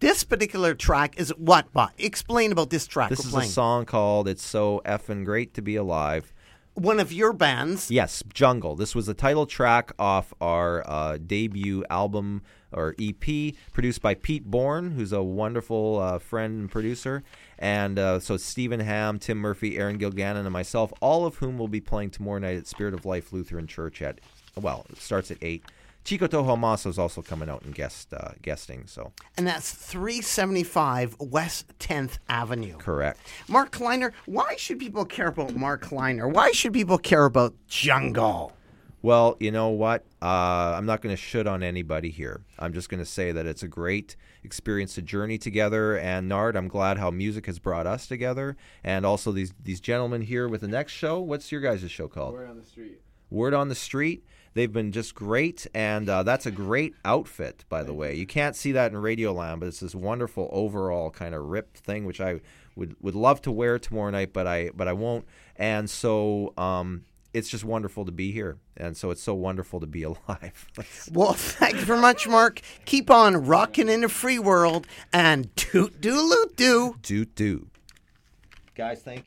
[0.00, 1.72] This particular track is what?
[1.72, 1.90] Bob?
[1.98, 3.10] Explain about this track.
[3.10, 3.48] This is playing.
[3.48, 6.32] a song called "It's So Effing Great to Be Alive."
[6.74, 7.90] One of your bands.
[7.90, 8.76] Yes, Jungle.
[8.76, 12.42] This was the title track off our uh, debut album
[12.72, 17.22] or EP, produced by Pete Bourne, who's a wonderful uh, friend and producer.
[17.58, 21.68] And uh, so Stephen Hamm, Tim Murphy, Aaron Gilgannon, and myself, all of whom will
[21.68, 24.20] be playing tomorrow night at Spirit of Life Lutheran Church at,
[24.56, 25.62] well, it starts at 8.
[26.04, 31.78] Chico Tohomaso is also coming out and guest uh, guesting, so And that's 375 West
[31.78, 32.76] 10th Avenue.
[32.78, 33.20] correct.
[33.48, 36.26] Mark Kleiner, why should people care about Mark Kleiner?
[36.28, 38.52] Why should people care about Jungle?
[39.00, 40.04] Well, you know what?
[40.20, 42.42] Uh, I'm not going to shit on anybody here.
[42.58, 44.14] I'm just going to say that it's a great
[44.44, 45.98] experience to journey together.
[45.98, 50.22] And Nard, I'm glad how music has brought us together, and also these these gentlemen
[50.22, 51.18] here with the next show.
[51.20, 52.34] What's your guys' show called?
[52.34, 53.00] Word on the street.
[53.28, 54.24] Word on the Street.
[54.54, 58.14] They've been just great, and uh, that's a great outfit, by the way.
[58.14, 62.04] You can't see that in Radioland, but it's this wonderful overall kind of ripped thing,
[62.04, 62.40] which I
[62.76, 65.24] would would love to wear tomorrow night, but I but I won't.
[65.56, 69.86] And so um, it's just wonderful to be here, and so it's so wonderful to
[69.86, 70.66] be alive.
[71.10, 72.60] Well, thank you very much, Mark.
[72.84, 76.96] Keep on rocking in the free world and toot doodle doo.
[77.02, 77.68] Doot doo.
[78.74, 79.24] Guys, thank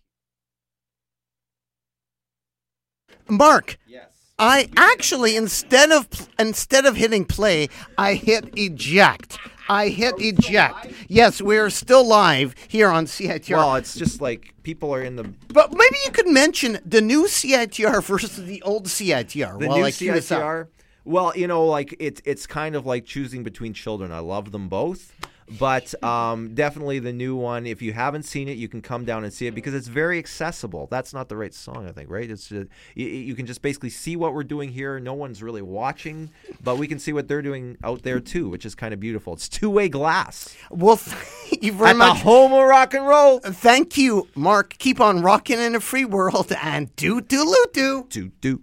[3.28, 3.80] Mark.
[3.88, 4.15] Yes.
[4.38, 6.08] I actually instead of
[6.38, 9.38] instead of hitting play, I hit eject.
[9.70, 10.92] I hit eject.
[11.08, 13.56] Yes, we're still live here on CITR.
[13.56, 17.26] Well, it's just like people are in the but maybe you could mention the new
[17.28, 19.58] CITR versus the old CITR.
[19.60, 20.42] the new I queue this up.
[20.42, 20.68] CITR.
[21.06, 24.12] Well, you know, like it's it's kind of like choosing between children.
[24.12, 25.14] I love them both,
[25.60, 27.66] but um, definitely the new one.
[27.66, 30.18] If you haven't seen it, you can come down and see it because it's very
[30.18, 30.88] accessible.
[30.90, 32.10] That's not the right song, I think.
[32.10, 32.30] Right?
[32.30, 32.66] It's uh,
[32.96, 35.00] you, you can just basically see what we're doing here.
[35.00, 36.32] No one's really watching,
[36.64, 39.34] but we can see what they're doing out there too, which is kind of beautiful.
[39.34, 40.56] It's two way glass.
[40.70, 42.18] Well, thank you very At much.
[42.20, 43.40] the home of rock and roll.
[43.40, 44.78] Thank you, Mark.
[44.78, 48.08] Keep on rocking in a free world and do do do.
[48.10, 48.62] Do do.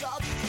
[0.00, 0.39] Talk